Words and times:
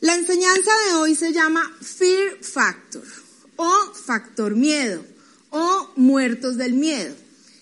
La 0.00 0.14
enseñanza 0.14 0.70
de 0.88 0.94
hoy 0.96 1.14
se 1.14 1.32
llama 1.32 1.62
Fear 1.80 2.38
Factor 2.42 3.04
o 3.56 3.92
Factor 3.94 4.56
Miedo 4.56 5.04
o 5.50 5.92
Muertos 5.96 6.56
del 6.56 6.72
Miedo. 6.72 7.14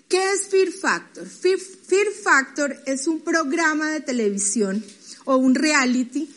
¿Qué 0.09 0.33
es 0.33 0.49
Fear 0.49 0.71
Factor? 0.71 1.27
Fear, 1.27 1.59
Fear 1.59 2.07
Factor 2.23 2.77
es 2.87 3.07
un 3.07 3.21
programa 3.21 3.91
de 3.91 4.01
televisión 4.01 4.85
o 5.25 5.37
un 5.37 5.55
reality 5.55 6.31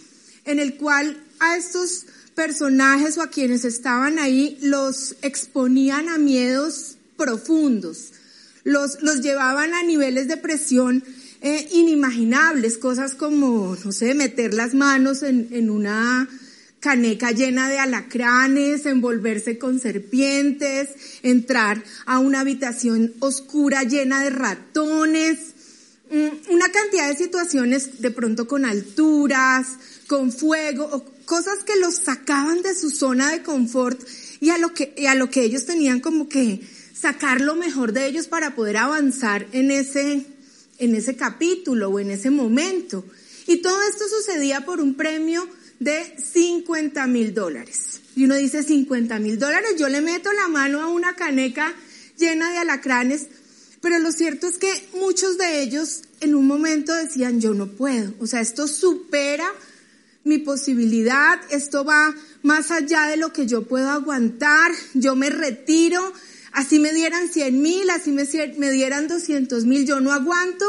en 0.46 0.60
el 0.60 0.76
cual 0.78 1.24
a 1.40 1.58
estos 1.58 2.06
personajes 2.36 3.18
o 3.18 3.22
a 3.22 3.30
quienes 3.30 3.66
estaban 3.66 4.20
ahí 4.20 4.58
los 4.62 5.16
exponían 5.22 6.10
a 6.10 6.18
miedos 6.18 6.98
profundos, 7.18 8.14
los, 8.68 9.02
los 9.02 9.22
llevaban 9.22 9.74
a 9.74 9.82
niveles 9.84 10.28
de 10.28 10.36
presión 10.36 11.02
eh, 11.40 11.70
inimaginables, 11.72 12.78
cosas 12.78 13.14
como, 13.14 13.78
no 13.84 13.92
sé, 13.94 14.14
meter 14.14 14.54
las 14.54 14.74
manos 14.74 15.24
en, 15.24 15.48
en 15.52 15.70
una 15.70 16.28
caneca 16.82 17.32
llena 17.32 17.70
de 17.70 17.80
alacranes, 17.80 18.86
envolverse 18.86 19.58
con 19.58 19.80
serpientes, 19.80 20.90
entrar 21.24 21.82
a 22.06 22.20
una 22.20 22.42
habitación 22.42 23.14
oscura 23.20 23.84
llena 23.84 24.22
de 24.22 24.32
ratones, 24.32 25.40
mm, 26.12 26.54
una 26.54 26.70
cantidad 26.70 27.08
de 27.08 27.16
situaciones 27.16 28.02
de 28.02 28.12
pronto 28.12 28.50
con 28.50 28.66
alturas, 28.66 29.68
con 30.08 30.34
fuego, 30.34 31.06
cosas 31.24 31.60
que 31.66 31.78
los 31.78 31.96
sacaban 31.96 32.62
de 32.64 32.76
su 32.76 32.90
zona 32.90 33.32
de 33.32 33.44
confort 33.44 33.98
y 34.42 34.50
a 34.50 34.58
lo 34.58 34.74
que, 34.74 34.94
y 34.98 35.06
a 35.06 35.16
lo 35.16 35.30
que 35.30 35.44
ellos 35.44 35.66
tenían 35.66 36.02
como 36.02 36.28
que 36.28 36.68
sacar 37.00 37.42
lo 37.42 37.56
mejor 37.56 37.94
de 37.94 38.08
ellos 38.08 38.28
para 38.28 38.56
poder 38.56 38.78
avanzar 38.78 39.48
en 39.52 39.72
ese, 39.72 40.26
en 40.80 40.96
ese 40.96 41.16
capítulo 41.16 41.90
o 41.90 42.00
en 42.00 42.12
ese 42.12 42.30
momento. 42.30 43.06
Y 43.46 43.58
todo 43.58 43.82
esto 43.84 44.06
sucedía 44.10 44.66
por 44.66 44.82
un 44.82 44.96
premio 44.96 45.48
de 45.80 46.16
50 46.18 47.06
mil 47.08 47.34
dólares. 47.34 48.02
Y 48.16 48.26
uno 48.26 48.36
dice 48.36 48.64
50 48.64 49.20
mil 49.20 49.38
dólares, 49.38 49.76
yo 49.78 49.90
le 49.90 50.02
meto 50.02 50.34
la 50.34 50.48
mano 50.48 50.82
a 50.82 50.88
una 50.88 51.16
caneca 51.16 51.74
llena 52.18 52.52
de 52.52 52.58
alacranes, 52.58 53.28
pero 53.80 54.00
lo 54.00 54.12
cierto 54.12 54.48
es 54.48 54.58
que 54.58 54.90
muchos 54.96 55.38
de 55.38 55.62
ellos 55.62 56.02
en 56.20 56.34
un 56.34 56.48
momento 56.48 56.94
decían, 56.96 57.40
yo 57.40 57.54
no 57.54 57.68
puedo, 57.68 58.12
o 58.20 58.26
sea, 58.26 58.42
esto 58.42 58.68
supera 58.68 59.48
mi 60.24 60.40
posibilidad, 60.40 61.40
esto 61.52 61.86
va 61.86 62.14
más 62.42 62.72
allá 62.72 63.06
de 63.06 63.18
lo 63.18 63.32
que 63.32 63.46
yo 63.46 63.64
puedo 63.64 63.90
aguantar, 63.90 64.72
yo 64.96 65.16
me 65.16 65.30
retiro, 65.30 66.12
así 66.52 66.80
me 66.80 66.94
dieran 66.94 67.30
100 67.30 67.62
mil, 67.62 67.90
así 67.90 68.12
me, 68.12 68.72
dieran 68.72 69.08
200 69.08 69.66
mil, 69.66 69.86
yo 69.86 70.00
no 70.00 70.14
aguanto, 70.14 70.66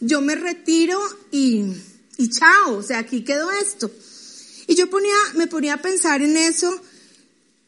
yo 0.00 0.20
me 0.20 0.34
retiro 0.34 1.00
y, 1.30 1.64
y 2.16 2.30
chao, 2.30 2.76
o 2.76 2.82
sea, 2.82 2.98
aquí 2.98 3.24
quedó 3.24 3.50
esto. 3.50 3.90
Y 4.66 4.74
yo 4.74 4.90
ponía, 4.90 5.14
me 5.34 5.46
ponía 5.46 5.74
a 5.74 5.82
pensar 5.82 6.22
en 6.22 6.36
eso 6.36 6.80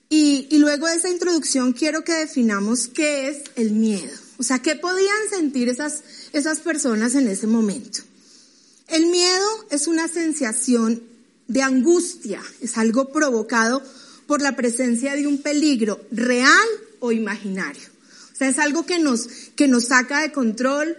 y, 0.09 0.47
y 0.51 0.59
luego 0.59 0.87
de 0.87 0.97
esa 0.97 1.09
introducción 1.09 1.73
quiero 1.73 2.05
que 2.05 2.13
definamos 2.13 2.89
qué 2.89 3.29
es 3.29 3.43
el 3.57 3.73
miedo. 3.73 4.17
O 4.39 4.43
sea, 4.43 4.61
¿qué 4.61 4.75
podían 4.75 5.29
sentir 5.31 5.69
esas, 5.69 6.03
esas 6.33 6.61
personas 6.61 7.15
en 7.15 7.29
ese 7.29 7.47
momento? 7.47 8.01
El 8.89 9.07
miedo 9.07 9.47
es 9.71 9.87
una 9.87 10.09
sensación 10.09 11.03
de 11.47 11.63
angustia, 11.63 12.43
es 12.61 12.79
algo 12.79 13.13
provocado 13.13 13.83
por 14.27 14.41
la 14.41 14.57
presencia 14.57 15.15
de 15.15 15.27
un 15.27 15.39
peligro 15.43 16.01
real 16.11 16.69
o 17.01 17.13
imaginario. 17.13 17.83
O 18.33 18.37
sea, 18.37 18.49
es 18.49 18.59
algo 18.59 18.87
que 18.87 18.99
nos, 18.99 19.27
que 19.57 19.69
nos 19.69 19.87
saca 19.87 20.21
de 20.21 20.33
control, 20.33 20.97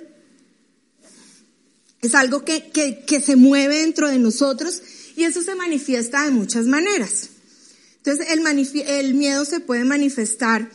es 2.02 2.16
algo 2.16 2.44
que, 2.44 2.69
que, 2.71 3.03
que 3.05 3.21
se 3.21 3.35
mueve 3.35 3.80
dentro 3.80 4.07
de 4.07 4.19
nosotros 4.19 4.81
y 5.16 5.23
eso 5.23 5.41
se 5.41 5.55
manifiesta 5.55 6.25
de 6.25 6.31
muchas 6.31 6.66
maneras. 6.66 7.29
Entonces, 7.97 8.27
el, 8.31 8.85
el 8.88 9.13
miedo 9.13 9.45
se 9.45 9.59
puede 9.59 9.84
manifestar 9.84 10.72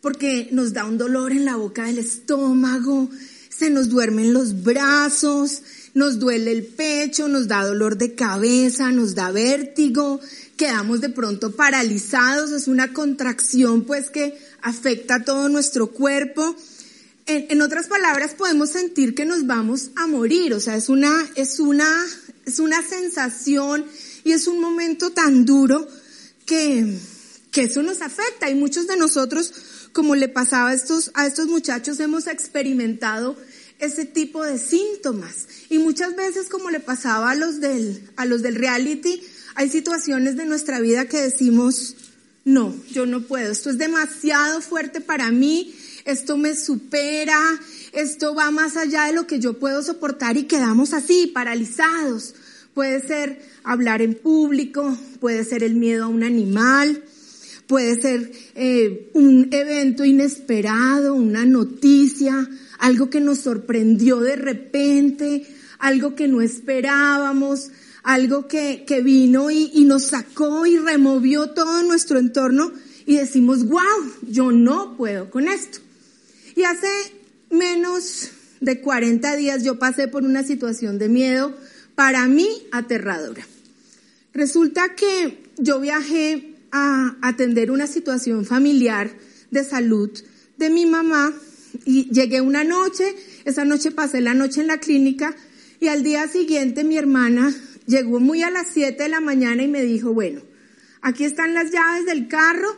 porque 0.00 0.48
nos 0.52 0.72
da 0.72 0.84
un 0.84 0.98
dolor 0.98 1.32
en 1.32 1.44
la 1.44 1.56
boca 1.56 1.84
del 1.84 1.98
estómago, 1.98 3.10
se 3.48 3.70
nos 3.70 3.88
duermen 3.88 4.32
los 4.32 4.62
brazos, 4.62 5.62
nos 5.94 6.18
duele 6.18 6.52
el 6.52 6.64
pecho, 6.64 7.28
nos 7.28 7.48
da 7.48 7.64
dolor 7.64 7.96
de 7.96 8.14
cabeza, 8.14 8.90
nos 8.92 9.14
da 9.14 9.30
vértigo, 9.30 10.20
quedamos 10.56 11.00
de 11.00 11.08
pronto 11.08 11.52
paralizados, 11.52 12.52
es 12.52 12.68
una 12.68 12.92
contracción 12.92 13.84
pues 13.84 14.10
que 14.10 14.38
afecta 14.62 15.16
a 15.16 15.24
todo 15.24 15.48
nuestro 15.48 15.88
cuerpo. 15.88 16.54
En, 17.26 17.46
en, 17.50 17.62
otras 17.62 17.86
palabras, 17.86 18.34
podemos 18.34 18.70
sentir 18.70 19.14
que 19.14 19.24
nos 19.24 19.46
vamos 19.46 19.90
a 19.94 20.06
morir, 20.06 20.54
o 20.54 20.60
sea, 20.60 20.76
es 20.76 20.88
una, 20.88 21.12
es 21.36 21.60
una 21.60 21.86
es 22.50 22.58
una 22.58 22.82
sensación 22.82 23.84
y 24.24 24.32
es 24.32 24.46
un 24.46 24.60
momento 24.60 25.10
tan 25.10 25.44
duro 25.44 25.86
que, 26.46 26.98
que 27.50 27.62
eso 27.62 27.82
nos 27.82 28.02
afecta 28.02 28.50
y 28.50 28.54
muchos 28.54 28.86
de 28.86 28.96
nosotros, 28.96 29.52
como 29.92 30.14
le 30.14 30.28
pasaba 30.28 30.70
a 30.70 30.74
estos, 30.74 31.10
a 31.14 31.26
estos 31.26 31.46
muchachos, 31.46 32.00
hemos 32.00 32.26
experimentado 32.26 33.36
ese 33.80 34.04
tipo 34.04 34.44
de 34.44 34.58
síntomas. 34.58 35.46
Y 35.68 35.78
muchas 35.78 36.16
veces, 36.16 36.48
como 36.48 36.70
le 36.70 36.80
pasaba 36.80 37.30
a 37.30 37.34
los 37.34 37.60
del, 37.60 38.02
a 38.16 38.26
los 38.26 38.42
del 38.42 38.54
reality, 38.54 39.22
hay 39.54 39.68
situaciones 39.68 40.36
de 40.36 40.46
nuestra 40.46 40.80
vida 40.80 41.06
que 41.06 41.18
decimos, 41.18 41.96
no, 42.44 42.74
yo 42.90 43.06
no 43.06 43.22
puedo, 43.22 43.52
esto 43.52 43.70
es 43.70 43.78
demasiado 43.78 44.60
fuerte 44.60 45.00
para 45.00 45.30
mí, 45.30 45.74
esto 46.04 46.36
me 46.36 46.56
supera, 46.56 47.38
esto 47.92 48.34
va 48.34 48.50
más 48.50 48.76
allá 48.76 49.04
de 49.04 49.12
lo 49.12 49.26
que 49.26 49.38
yo 49.38 49.58
puedo 49.58 49.82
soportar 49.82 50.36
y 50.36 50.44
quedamos 50.44 50.92
así, 50.94 51.26
paralizados. 51.26 52.34
Puede 52.74 53.06
ser 53.06 53.42
hablar 53.64 54.00
en 54.00 54.14
público, 54.14 54.96
puede 55.20 55.44
ser 55.44 55.62
el 55.62 55.74
miedo 55.74 56.04
a 56.04 56.08
un 56.08 56.22
animal, 56.22 57.02
puede 57.66 58.00
ser 58.00 58.32
eh, 58.54 59.10
un 59.12 59.48
evento 59.52 60.04
inesperado, 60.04 61.14
una 61.14 61.44
noticia, 61.44 62.48
algo 62.80 63.10
que 63.10 63.20
nos 63.20 63.40
sorprendió 63.40 64.20
de 64.20 64.36
repente, 64.36 65.46
algo 65.78 66.14
que 66.14 66.28
no 66.28 66.40
esperábamos, 66.40 67.70
algo 68.02 68.48
que, 68.48 68.84
que 68.86 69.02
vino 69.02 69.50
y, 69.50 69.70
y 69.74 69.84
nos 69.84 70.06
sacó 70.06 70.66
y 70.66 70.78
removió 70.78 71.50
todo 71.50 71.82
nuestro 71.82 72.18
entorno 72.18 72.72
y 73.06 73.16
decimos, 73.16 73.66
wow, 73.66 73.80
yo 74.22 74.50
no 74.50 74.96
puedo 74.96 75.30
con 75.30 75.46
esto. 75.46 75.78
Y 76.56 76.62
hace 76.62 76.88
menos 77.50 78.30
de 78.60 78.80
40 78.80 79.36
días 79.36 79.62
yo 79.62 79.78
pasé 79.78 80.08
por 80.08 80.24
una 80.24 80.42
situación 80.42 80.98
de 80.98 81.08
miedo 81.08 81.54
para 81.94 82.26
mí 82.28 82.48
aterradora. 82.72 83.46
Resulta 84.32 84.94
que 84.94 85.42
yo 85.58 85.80
viajé 85.80 86.54
a 86.72 87.16
atender 87.20 87.70
una 87.70 87.86
situación 87.86 88.44
familiar 88.46 89.10
de 89.50 89.64
salud 89.64 90.10
de 90.56 90.70
mi 90.70 90.86
mamá 90.86 91.34
y 91.84 92.10
llegué 92.10 92.40
una 92.40 92.64
noche, 92.64 93.14
esa 93.44 93.64
noche 93.64 93.90
pasé 93.90 94.20
la 94.20 94.34
noche 94.34 94.60
en 94.60 94.66
la 94.66 94.78
clínica 94.78 95.34
y 95.80 95.88
al 95.88 96.02
día 96.02 96.28
siguiente 96.28 96.84
mi 96.84 96.96
hermana 96.96 97.54
llegó 97.86 98.20
muy 98.20 98.42
a 98.42 98.50
las 98.50 98.68
7 98.72 99.02
de 99.02 99.08
la 99.08 99.20
mañana 99.20 99.62
y 99.62 99.68
me 99.68 99.82
dijo, 99.82 100.12
bueno, 100.12 100.42
aquí 101.00 101.24
están 101.24 101.54
las 101.54 101.70
llaves 101.70 102.06
del 102.06 102.28
carro 102.28 102.68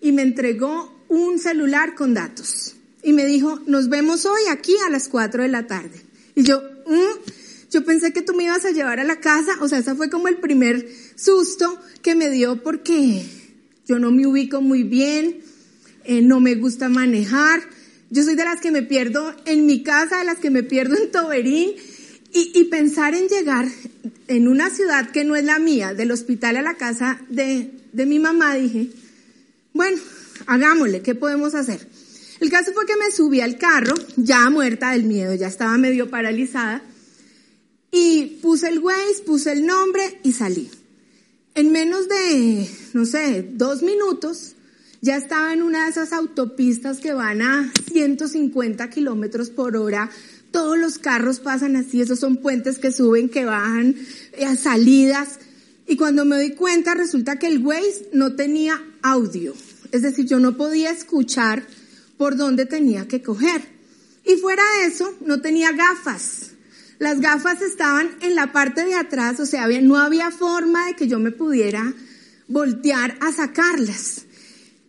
y 0.00 0.12
me 0.12 0.22
entregó 0.22 1.04
un 1.08 1.38
celular 1.38 1.94
con 1.94 2.14
datos 2.14 2.76
y 3.02 3.12
me 3.12 3.26
dijo, 3.26 3.60
nos 3.66 3.88
vemos 3.88 4.24
hoy 4.26 4.42
aquí 4.50 4.74
a 4.86 4.90
las 4.90 5.08
4 5.08 5.42
de 5.42 5.48
la 5.48 5.66
tarde. 5.66 6.00
Y 6.34 6.44
yo, 6.44 6.62
mm, 6.86 7.30
yo 7.70 7.84
pensé 7.84 8.12
que 8.12 8.22
tú 8.22 8.34
me 8.34 8.44
ibas 8.44 8.64
a 8.64 8.70
llevar 8.70 9.00
a 9.00 9.04
la 9.04 9.20
casa, 9.20 9.52
o 9.60 9.68
sea, 9.68 9.78
ese 9.78 9.94
fue 9.94 10.08
como 10.08 10.28
el 10.28 10.36
primer 10.36 10.88
susto 11.16 11.80
que 12.00 12.14
me 12.14 12.30
dio 12.30 12.62
porque 12.62 13.26
yo 13.86 13.98
no 13.98 14.12
me 14.12 14.26
ubico 14.26 14.60
muy 14.60 14.84
bien, 14.84 15.40
eh, 16.04 16.22
no 16.22 16.40
me 16.40 16.54
gusta 16.54 16.88
manejar, 16.88 17.62
yo 18.12 18.22
soy 18.22 18.34
de 18.34 18.44
las 18.44 18.60
que 18.60 18.70
me 18.70 18.82
pierdo 18.82 19.34
en 19.46 19.64
mi 19.64 19.82
casa, 19.82 20.18
de 20.18 20.24
las 20.24 20.38
que 20.38 20.50
me 20.50 20.62
pierdo 20.62 20.96
en 20.96 21.10
Toberín, 21.10 21.72
y, 22.34 22.64
pensar 22.64 23.14
en 23.14 23.28
llegar 23.28 23.68
en 24.26 24.48
una 24.48 24.70
ciudad 24.70 25.10
que 25.10 25.24
no 25.24 25.34
es 25.34 25.44
la 25.44 25.58
mía, 25.58 25.94
del 25.94 26.10
hospital 26.10 26.56
a 26.58 26.62
la 26.62 26.76
casa 26.76 27.20
de, 27.28 27.70
de 27.92 28.06
mi 28.06 28.18
mamá, 28.18 28.54
dije, 28.54 28.90
bueno, 29.72 29.98
hagámosle, 30.46 31.00
¿qué 31.02 31.14
podemos 31.14 31.54
hacer? 31.54 31.86
El 32.40 32.50
caso 32.50 32.72
fue 32.72 32.84
que 32.86 32.96
me 32.96 33.10
subí 33.10 33.40
al 33.40 33.56
carro, 33.56 33.94
ya 34.16 34.48
muerta 34.50 34.92
del 34.92 35.04
miedo, 35.04 35.34
ya 35.34 35.46
estaba 35.46 35.76
medio 35.78 36.10
paralizada, 36.10 36.82
y 37.90 38.38
puse 38.42 38.68
el 38.68 38.78
Waze, 38.78 39.22
puse 39.24 39.52
el 39.52 39.64
nombre 39.66 40.20
y 40.22 40.32
salí. 40.32 40.70
En 41.54 41.72
menos 41.72 42.08
de, 42.08 42.68
no 42.92 43.06
sé, 43.06 43.46
dos 43.52 43.82
minutos, 43.82 44.54
ya 45.02 45.16
estaba 45.16 45.52
en 45.52 45.62
una 45.62 45.84
de 45.84 45.90
esas 45.90 46.12
autopistas 46.12 46.98
que 46.98 47.12
van 47.12 47.42
a 47.42 47.72
150 47.92 48.88
kilómetros 48.88 49.50
por 49.50 49.76
hora. 49.76 50.08
Todos 50.52 50.78
los 50.78 50.98
carros 50.98 51.40
pasan 51.40 51.74
así, 51.74 52.00
esos 52.00 52.20
son 52.20 52.36
puentes 52.36 52.78
que 52.78 52.92
suben, 52.92 53.28
que 53.28 53.44
bajan, 53.44 53.96
eh, 54.32 54.56
salidas. 54.56 55.40
Y 55.88 55.96
cuando 55.96 56.24
me 56.24 56.36
doy 56.36 56.52
cuenta, 56.52 56.94
resulta 56.94 57.40
que 57.40 57.48
el 57.48 57.66
Waze 57.66 58.10
no 58.12 58.36
tenía 58.36 58.80
audio. 59.02 59.54
Es 59.90 60.02
decir, 60.02 60.26
yo 60.26 60.38
no 60.38 60.56
podía 60.56 60.92
escuchar 60.92 61.66
por 62.16 62.36
dónde 62.36 62.64
tenía 62.64 63.08
que 63.08 63.22
coger. 63.22 63.60
Y 64.24 64.36
fuera 64.36 64.62
de 64.78 64.86
eso, 64.86 65.12
no 65.26 65.40
tenía 65.40 65.72
gafas. 65.72 66.52
Las 67.00 67.18
gafas 67.18 67.60
estaban 67.60 68.08
en 68.20 68.36
la 68.36 68.52
parte 68.52 68.84
de 68.84 68.94
atrás, 68.94 69.40
o 69.40 69.46
sea, 69.46 69.66
no 69.80 69.98
había 69.98 70.30
forma 70.30 70.86
de 70.86 70.94
que 70.94 71.08
yo 71.08 71.18
me 71.18 71.32
pudiera 71.32 71.92
voltear 72.46 73.18
a 73.20 73.32
sacarlas. 73.32 74.26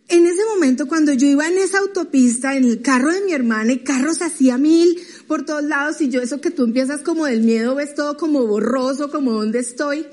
En 0.08 0.26
ese 0.26 0.44
momento, 0.52 0.86
cuando 0.86 1.12
yo 1.12 1.26
iba 1.26 1.48
en 1.48 1.56
esa 1.58 1.78
autopista, 1.78 2.56
en 2.56 2.64
el 2.64 2.82
carro 2.82 3.10
de 3.12 3.22
mi 3.22 3.32
hermana, 3.32 3.72
y 3.72 3.78
carros 3.78 4.20
hacía 4.20 4.58
mil 4.58 4.98
por 5.26 5.46
todos 5.46 5.64
lados, 5.64 6.00
y 6.00 6.10
yo 6.10 6.20
eso 6.20 6.40
que 6.40 6.50
tú 6.50 6.64
empiezas 6.64 7.00
como 7.00 7.24
del 7.26 7.42
miedo, 7.42 7.74
ves 7.74 7.94
todo 7.94 8.16
como 8.16 8.46
borroso, 8.46 9.10
como 9.10 9.32
dónde 9.32 9.60
estoy, 9.60 10.06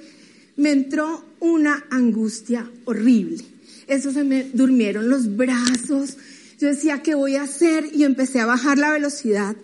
me 0.56 0.72
entró 0.72 1.26
una 1.40 1.86
angustia 1.90 2.70
horrible. 2.86 3.44
Eso 3.88 4.14
se 4.14 4.24
me 4.24 4.50
durmieron 4.54 5.10
los 5.10 5.36
brazos. 5.36 6.18
Yo 6.60 6.70
decía, 6.70 7.02
¿qué 7.02 7.16
voy 7.16 7.36
a 7.36 7.44
hacer? 7.44 7.90
Y 7.94 8.06
empecé 8.06 8.40
a 8.40 8.46
bajar 8.46 8.78
la 8.78 8.92
velocidad. 8.92 9.56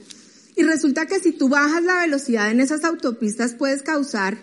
Y 0.57 0.63
resulta 0.63 1.05
que 1.05 1.19
si 1.19 1.31
tú 1.31 1.49
bajas 1.49 1.83
la 1.83 2.01
velocidad 2.01 2.51
en 2.51 2.59
esas 2.59 2.83
autopistas 2.83 3.53
puedes 3.53 3.83
causar 3.83 4.37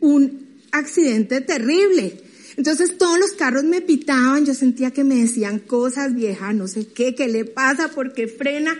un 0.00 0.46
accidente 0.70 1.40
terrible. 1.40 2.22
Entonces 2.58 2.98
todos 2.98 3.20
los 3.20 3.34
carros 3.34 3.62
me 3.62 3.80
pitaban, 3.80 4.44
yo 4.44 4.52
sentía 4.52 4.90
que 4.90 5.04
me 5.04 5.14
decían 5.14 5.60
cosas 5.60 6.16
viejas, 6.16 6.56
no 6.56 6.66
sé 6.66 6.88
qué, 6.88 7.14
qué 7.14 7.28
le 7.28 7.44
pasa, 7.44 7.92
por 7.92 8.12
qué 8.12 8.26
frena. 8.26 8.76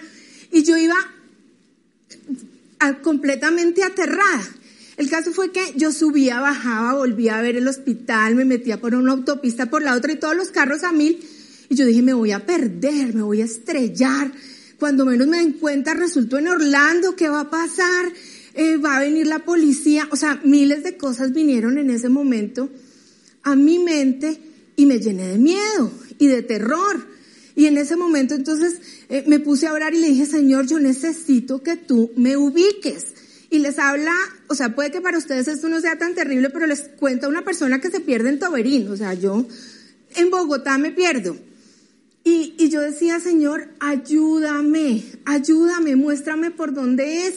Y 0.51 0.65
yo 0.65 0.77
iba 0.77 0.97
completamente 3.03 3.85
aterrada. 3.85 4.43
El 4.97 5.09
caso 5.09 5.31
fue 5.31 5.53
que 5.53 5.75
yo 5.77 5.93
subía, 5.93 6.41
bajaba, 6.41 6.95
volvía 6.95 7.39
a 7.39 7.41
ver 7.41 7.55
el 7.55 7.69
hospital, 7.69 8.35
me 8.35 8.45
metía 8.45 8.81
por 8.81 8.97
una 8.97 9.13
autopista, 9.13 9.71
por 9.71 9.83
la 9.83 9.95
otra 9.95 10.13
y 10.13 10.17
todos 10.17 10.37
los 10.37 10.49
carros 10.49 10.83
a 10.83 10.91
mil. 10.91 11.25
Y 11.69 11.77
yo 11.77 11.87
dije, 11.87 12.03
me 12.03 12.15
voy 12.15 12.33
a 12.33 12.45
perder, 12.45 13.15
me 13.15 13.23
voy 13.23 13.43
a 13.43 13.45
estrellar. 13.45 14.33
Cuando 14.81 15.07
menos 15.07 15.29
me 15.29 15.37
den 15.37 15.53
cuenta, 15.53 15.95
resultó 15.95 16.39
en 16.39 16.49
Orlando, 16.49 17.15
¿qué 17.15 17.29
va 17.29 17.43
a 17.43 17.51
pasar? 17.51 18.13
Eh, 18.55 18.77
va 18.77 18.97
a 18.97 19.01
venir 19.01 19.29
la 19.29 19.39
policía. 19.39 20.09
O 20.11 20.17
sea, 20.17 20.41
miles 20.43 20.83
de 20.83 20.97
cosas 20.97 21.33
vinieron 21.33 21.79
en 21.79 21.91
ese 21.91 22.09
momento 22.09 22.69
a 23.51 23.57
mi 23.57 23.79
mente 23.79 24.39
y 24.77 24.87
me 24.87 24.99
llené 24.99 25.29
de 25.29 25.39
miedo 25.39 25.91
y 26.19 26.27
de 26.27 26.43
terror. 26.43 27.07
Y 27.57 27.67
en 27.67 27.77
ese 27.77 27.97
momento 27.97 28.35
entonces 28.35 28.81
eh, 29.09 29.25
me 29.27 29.41
puse 29.41 29.67
a 29.67 29.73
orar 29.73 29.95
y 29.95 30.01
le 30.01 30.09
dije, 30.09 30.27
Señor, 30.27 30.67
yo 30.67 30.79
necesito 30.79 31.63
que 31.63 31.77
tú 31.77 32.13
me 32.17 32.37
ubiques. 32.37 33.07
Y 33.51 33.61
les 33.61 33.79
habla, 33.79 34.15
o 34.49 34.55
sea, 34.55 34.75
puede 34.75 34.91
que 34.91 35.01
para 35.01 35.19
ustedes 35.19 35.49
esto 35.49 35.69
no 35.69 35.81
sea 35.81 35.99
tan 35.99 36.15
terrible, 36.15 36.51
pero 36.51 36.67
les 36.67 36.83
cuenta 36.83 37.29
una 37.29 37.45
persona 37.45 37.81
que 37.81 37.91
se 37.91 38.01
pierde 38.01 38.29
en 38.29 38.39
Toberín. 38.39 38.89
O 38.89 38.97
sea, 38.97 39.15
yo 39.15 39.47
en 40.15 40.31
Bogotá 40.31 40.77
me 40.79 40.93
pierdo. 40.93 41.37
Y, 42.25 42.55
y 42.59 42.69
yo 42.69 42.83
decía, 42.83 43.21
Señor, 43.21 43.69
ayúdame, 43.81 45.03
ayúdame, 45.25 45.97
muéstrame 45.97 46.51
por 46.51 46.75
dónde 46.75 47.27
es. 47.27 47.37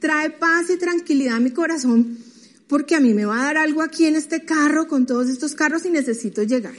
Trae 0.00 0.30
paz 0.30 0.68
y 0.68 0.76
tranquilidad 0.78 1.36
a 1.36 1.40
mi 1.40 1.52
corazón 1.52 2.18
porque 2.72 2.94
a 2.94 3.00
mí 3.00 3.12
me 3.12 3.26
va 3.26 3.38
a 3.38 3.44
dar 3.44 3.58
algo 3.58 3.82
aquí 3.82 4.06
en 4.06 4.16
este 4.16 4.46
carro, 4.46 4.88
con 4.88 5.04
todos 5.04 5.28
estos 5.28 5.54
carros 5.54 5.84
y 5.84 5.90
necesito 5.90 6.42
llegar. 6.42 6.72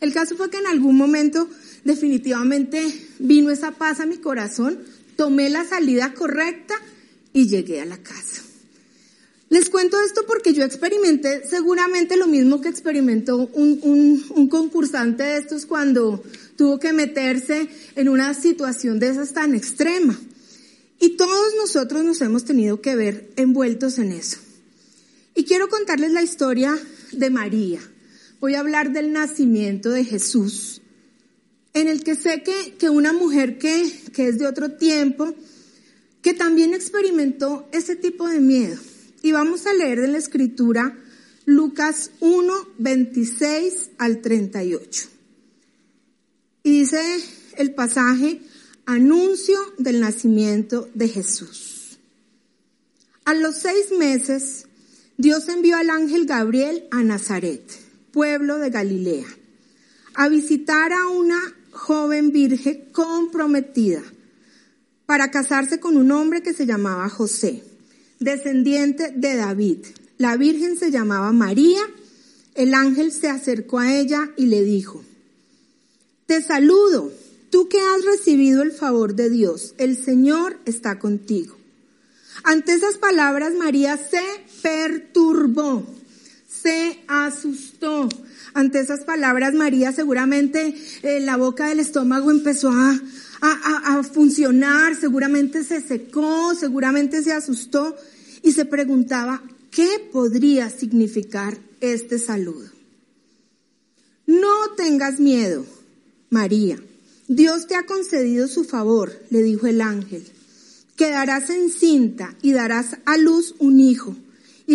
El 0.00 0.12
caso 0.12 0.36
fue 0.36 0.50
que 0.50 0.56
en 0.56 0.66
algún 0.66 0.96
momento 0.96 1.48
definitivamente 1.84 2.82
vino 3.20 3.52
esa 3.52 3.70
paz 3.70 4.00
a 4.00 4.06
mi 4.06 4.16
corazón, 4.16 4.80
tomé 5.14 5.48
la 5.48 5.64
salida 5.64 6.12
correcta 6.12 6.74
y 7.32 7.46
llegué 7.46 7.80
a 7.80 7.84
la 7.84 7.98
casa. 7.98 8.42
Les 9.48 9.70
cuento 9.70 9.96
esto 10.04 10.22
porque 10.26 10.54
yo 10.54 10.64
experimenté 10.64 11.48
seguramente 11.48 12.16
lo 12.16 12.26
mismo 12.26 12.60
que 12.60 12.70
experimentó 12.70 13.46
un, 13.46 14.48
concursante 14.50 15.22
de 15.22 15.36
estos 15.36 15.66
cuando 15.66 16.20
tuvo 16.56 16.80
que 16.80 16.92
meterse 16.92 17.68
en 17.94 18.08
una 18.08 18.34
situación 18.34 18.98
de 18.98 19.10
esas 19.10 19.32
tan 19.32 19.54
extrema. 19.54 20.18
Y 20.98 21.10
todos 21.10 21.54
nosotros 21.58 22.02
nos 22.02 22.20
hemos 22.22 22.44
tenido 22.44 22.80
que 22.80 22.96
ver 22.96 23.30
envueltos 23.36 24.00
en 24.00 24.10
eso. 24.10 24.38
Y 25.34 25.44
quiero 25.44 25.68
contarles 25.68 26.12
la 26.12 26.22
historia 26.22 26.78
de 27.12 27.30
María. 27.30 27.80
Voy 28.40 28.54
a 28.54 28.60
hablar 28.60 28.92
del 28.92 29.12
nacimiento 29.12 29.90
de 29.90 30.04
Jesús, 30.04 30.82
en 31.74 31.88
el 31.88 32.04
que 32.04 32.14
sé 32.14 32.42
que, 32.42 32.74
que 32.78 32.90
una 32.90 33.12
mujer 33.12 33.58
que, 33.58 33.90
que 34.12 34.28
es 34.28 34.38
de 34.38 34.46
otro 34.46 34.72
tiempo, 34.72 35.34
que 36.20 36.34
también 36.34 36.74
experimentó 36.74 37.68
ese 37.72 37.96
tipo 37.96 38.28
de 38.28 38.40
miedo. 38.40 38.78
Y 39.22 39.32
vamos 39.32 39.66
a 39.66 39.72
leer 39.72 40.00
de 40.00 40.08
la 40.08 40.18
escritura 40.18 40.98
Lucas 41.44 42.10
1, 42.20 42.52
26 42.78 43.90
al 43.98 44.20
38. 44.20 45.08
Y 46.64 46.70
dice 46.80 47.00
el 47.56 47.74
pasaje, 47.74 48.40
anuncio 48.86 49.58
del 49.78 50.00
nacimiento 50.00 50.88
de 50.94 51.08
Jesús. 51.08 51.98
A 53.24 53.34
los 53.34 53.56
seis 53.56 53.92
meses, 53.96 54.66
Dios 55.22 55.48
envió 55.48 55.76
al 55.76 55.88
ángel 55.88 56.26
Gabriel 56.26 56.88
a 56.90 57.04
Nazaret, 57.04 57.62
pueblo 58.10 58.58
de 58.58 58.70
Galilea, 58.70 59.28
a 60.14 60.28
visitar 60.28 60.92
a 60.92 61.06
una 61.06 61.40
joven 61.70 62.32
virgen 62.32 62.88
comprometida 62.90 64.02
para 65.06 65.30
casarse 65.30 65.78
con 65.78 65.96
un 65.96 66.10
hombre 66.10 66.42
que 66.42 66.52
se 66.52 66.66
llamaba 66.66 67.08
José, 67.08 67.62
descendiente 68.18 69.12
de 69.14 69.36
David. 69.36 69.86
La 70.18 70.36
virgen 70.36 70.76
se 70.76 70.90
llamaba 70.90 71.30
María. 71.30 71.82
El 72.56 72.74
ángel 72.74 73.12
se 73.12 73.28
acercó 73.28 73.78
a 73.78 73.94
ella 73.94 74.32
y 74.36 74.46
le 74.46 74.64
dijo, 74.64 75.04
Te 76.26 76.42
saludo, 76.42 77.12
tú 77.48 77.68
que 77.68 77.78
has 77.78 78.04
recibido 78.04 78.62
el 78.62 78.72
favor 78.72 79.14
de 79.14 79.30
Dios, 79.30 79.76
el 79.78 80.02
Señor 80.04 80.58
está 80.64 80.98
contigo. 80.98 81.56
Ante 82.42 82.72
esas 82.74 82.98
palabras 82.98 83.54
María 83.54 83.96
se 83.96 84.20
perturbó, 84.62 85.84
se 86.62 87.00
asustó. 87.08 88.08
Ante 88.54 88.80
esas 88.80 89.00
palabras 89.00 89.54
María 89.54 89.92
seguramente 89.92 90.74
eh, 91.02 91.20
la 91.20 91.36
boca 91.36 91.68
del 91.68 91.80
estómago 91.80 92.30
empezó 92.30 92.70
a, 92.70 93.00
a 93.40 94.02
funcionar, 94.04 94.94
seguramente 94.94 95.64
se 95.64 95.80
secó, 95.80 96.54
seguramente 96.54 97.22
se 97.22 97.32
asustó 97.32 97.96
y 98.42 98.52
se 98.52 98.64
preguntaba, 98.64 99.42
¿qué 99.70 100.08
podría 100.12 100.70
significar 100.70 101.58
este 101.80 102.18
saludo? 102.18 102.70
No 104.26 104.74
tengas 104.76 105.18
miedo, 105.18 105.66
María. 106.30 106.78
Dios 107.26 107.66
te 107.66 107.74
ha 107.74 107.86
concedido 107.86 108.46
su 108.48 108.64
favor, 108.64 109.12
le 109.30 109.42
dijo 109.42 109.66
el 109.66 109.80
ángel. 109.80 110.24
Quedarás 110.96 111.50
encinta 111.50 112.36
y 112.42 112.52
darás 112.52 112.98
a 113.06 113.16
luz 113.16 113.54
un 113.58 113.80
hijo 113.80 114.14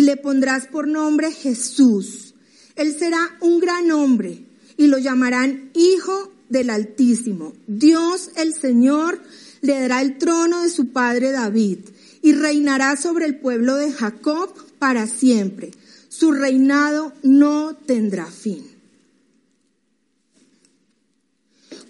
le 0.08 0.16
pondrás 0.16 0.66
por 0.68 0.88
nombre 0.88 1.30
Jesús. 1.30 2.32
Él 2.76 2.96
será 2.98 3.36
un 3.42 3.60
gran 3.60 3.90
hombre 3.90 4.42
y 4.78 4.86
lo 4.86 4.96
llamarán 4.96 5.70
Hijo 5.74 6.32
del 6.48 6.70
Altísimo. 6.70 7.52
Dios 7.66 8.30
el 8.36 8.54
Señor 8.54 9.20
le 9.60 9.78
dará 9.78 10.00
el 10.00 10.16
trono 10.16 10.62
de 10.62 10.70
su 10.70 10.92
padre 10.92 11.30
David 11.30 11.80
y 12.22 12.32
reinará 12.32 12.96
sobre 12.96 13.26
el 13.26 13.38
pueblo 13.38 13.76
de 13.76 13.92
Jacob 13.92 14.48
para 14.78 15.06
siempre. 15.06 15.72
Su 16.08 16.32
reinado 16.32 17.12
no 17.22 17.76
tendrá 17.76 18.24
fin. 18.24 18.64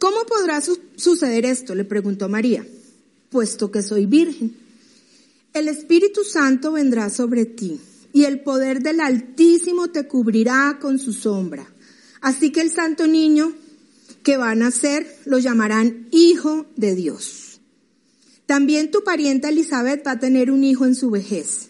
¿Cómo 0.01 0.25
podrá 0.27 0.61
suceder 0.97 1.45
esto? 1.45 1.73
le 1.77 1.85
preguntó 1.85 2.29
María 2.29 2.67
puesto 3.31 3.71
que 3.71 3.83
soy 3.83 4.07
virgen. 4.07 4.57
El 5.55 5.69
Espíritu 5.69 6.25
Santo 6.25 6.73
vendrá 6.73 7.11
sobre 7.11 7.45
ti 7.45 7.81
y 8.19 8.25
el 8.25 8.41
poder 8.41 8.83
del 8.83 8.99
Altísimo 8.99 9.93
te 9.93 10.09
cubrirá 10.09 10.79
con 10.81 10.99
su 10.99 11.13
sombra. 11.13 11.73
Así 12.21 12.51
que 12.51 12.61
el 12.61 12.73
santo 12.73 13.07
niño 13.07 13.53
que 14.25 14.37
va 14.37 14.51
a 14.51 14.57
nacer 14.57 15.07
lo 15.25 15.39
llamarán 15.39 16.09
Hijo 16.11 16.67
de 16.75 16.97
Dios. 16.97 17.61
También 18.45 18.91
tu 18.91 19.05
parienta 19.05 19.51
Elizabeth 19.51 20.05
va 20.05 20.13
a 20.13 20.19
tener 20.19 20.51
un 20.51 20.65
hijo 20.65 20.85
en 20.85 20.97
su 20.97 21.11
vejez. 21.11 21.69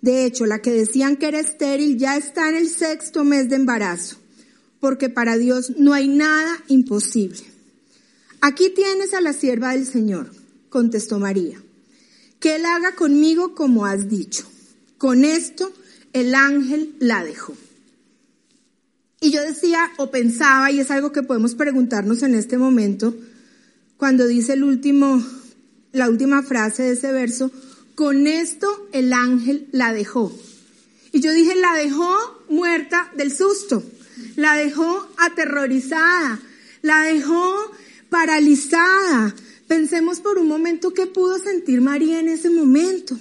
De 0.00 0.24
hecho, 0.24 0.46
la 0.46 0.62
que 0.62 0.70
decían 0.70 1.16
que 1.16 1.26
era 1.26 1.40
estéril 1.40 1.98
ya 1.98 2.16
está 2.16 2.48
en 2.48 2.54
el 2.54 2.68
sexto 2.68 3.24
mes 3.24 3.48
de 3.48 3.56
embarazo, 3.56 4.18
porque 4.78 5.08
para 5.08 5.36
Dios 5.36 5.72
no 5.78 5.94
hay 5.94 6.06
nada 6.06 6.62
imposible. 6.68 7.40
Aquí 8.40 8.70
tienes 8.70 9.14
a 9.14 9.20
la 9.20 9.32
sierva 9.32 9.72
del 9.72 9.84
Señor 9.84 10.30
contestó 10.68 11.18
María, 11.18 11.60
que 12.38 12.54
él 12.54 12.66
haga 12.66 12.94
conmigo 12.94 13.56
como 13.56 13.84
has 13.84 14.08
dicho. 14.08 14.44
Con 14.96 15.24
esto 15.24 15.72
el 16.12 16.34
ángel 16.34 16.94
la 16.98 17.24
dejó. 17.24 17.54
Y 19.20 19.30
yo 19.30 19.42
decía 19.42 19.90
o 19.96 20.10
pensaba, 20.10 20.70
y 20.70 20.80
es 20.80 20.90
algo 20.90 21.12
que 21.12 21.22
podemos 21.22 21.54
preguntarnos 21.54 22.22
en 22.22 22.34
este 22.34 22.58
momento, 22.58 23.14
cuando 23.96 24.26
dice 24.26 24.52
el 24.52 24.62
último, 24.62 25.24
la 25.92 26.08
última 26.08 26.42
frase 26.42 26.84
de 26.84 26.92
ese 26.92 27.12
verso, 27.12 27.50
con 27.94 28.26
esto 28.26 28.88
el 28.92 29.12
ángel 29.12 29.68
la 29.72 29.92
dejó. 29.92 30.32
Y 31.12 31.20
yo 31.20 31.32
dije, 31.32 31.56
la 31.56 31.74
dejó 31.74 32.16
muerta 32.48 33.10
del 33.16 33.34
susto, 33.34 33.82
la 34.36 34.54
dejó 34.54 35.08
aterrorizada, 35.16 36.40
la 36.82 37.02
dejó 37.02 37.54
paralizada, 38.08 39.34
Pensemos 39.68 40.20
por 40.20 40.38
un 40.38 40.48
momento 40.48 40.94
qué 40.94 41.06
pudo 41.06 41.38
sentir 41.38 41.82
María 41.82 42.18
en 42.20 42.28
ese 42.28 42.48
momento. 42.48 43.16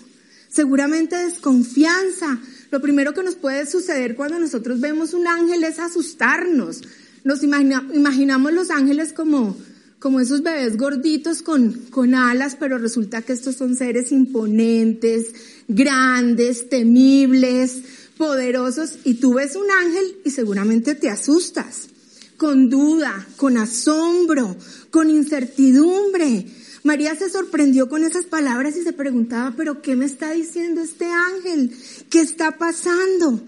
Seguramente 0.47 1.17
desconfianza. 1.17 2.39
Lo 2.69 2.81
primero 2.81 3.13
que 3.13 3.23
nos 3.23 3.35
puede 3.35 3.65
suceder 3.65 4.15
cuando 4.15 4.39
nosotros 4.39 4.79
vemos 4.79 5.13
un 5.13 5.27
ángel 5.27 5.63
es 5.63 5.79
asustarnos. 5.79 6.81
Nos 7.23 7.43
imaginamos 7.43 8.53
los 8.53 8.71
ángeles 8.71 9.13
como, 9.13 9.57
como 9.99 10.19
esos 10.19 10.43
bebés 10.43 10.77
gorditos 10.77 11.41
con, 11.41 11.73
con 11.89 12.15
alas, 12.15 12.57
pero 12.59 12.77
resulta 12.77 13.21
que 13.21 13.33
estos 13.33 13.55
son 13.55 13.75
seres 13.75 14.11
imponentes, 14.11 15.27
grandes, 15.67 16.69
temibles, 16.69 17.81
poderosos, 18.17 18.99
y 19.03 19.15
tú 19.15 19.35
ves 19.35 19.55
un 19.55 19.69
ángel 19.69 20.17
y 20.25 20.31
seguramente 20.31 20.95
te 20.95 21.09
asustas, 21.09 21.89
con 22.35 22.69
duda, 22.69 23.27
con 23.37 23.57
asombro, 23.57 24.55
con 24.91 25.09
incertidumbre. 25.09 26.45
María 26.87 27.15
se 27.15 27.29
sorprendió 27.29 27.89
con 27.89 28.05
esas 28.05 28.23
palabras 28.23 28.77
y 28.77 28.81
se 28.81 28.93
preguntaba, 28.93 29.53
pero 29.57 29.81
¿qué 29.81 29.97
me 29.97 30.05
está 30.05 30.31
diciendo 30.31 30.79
este 30.81 31.05
ángel? 31.05 31.75
¿Qué 32.09 32.21
está 32.21 32.57
pasando? 32.57 33.41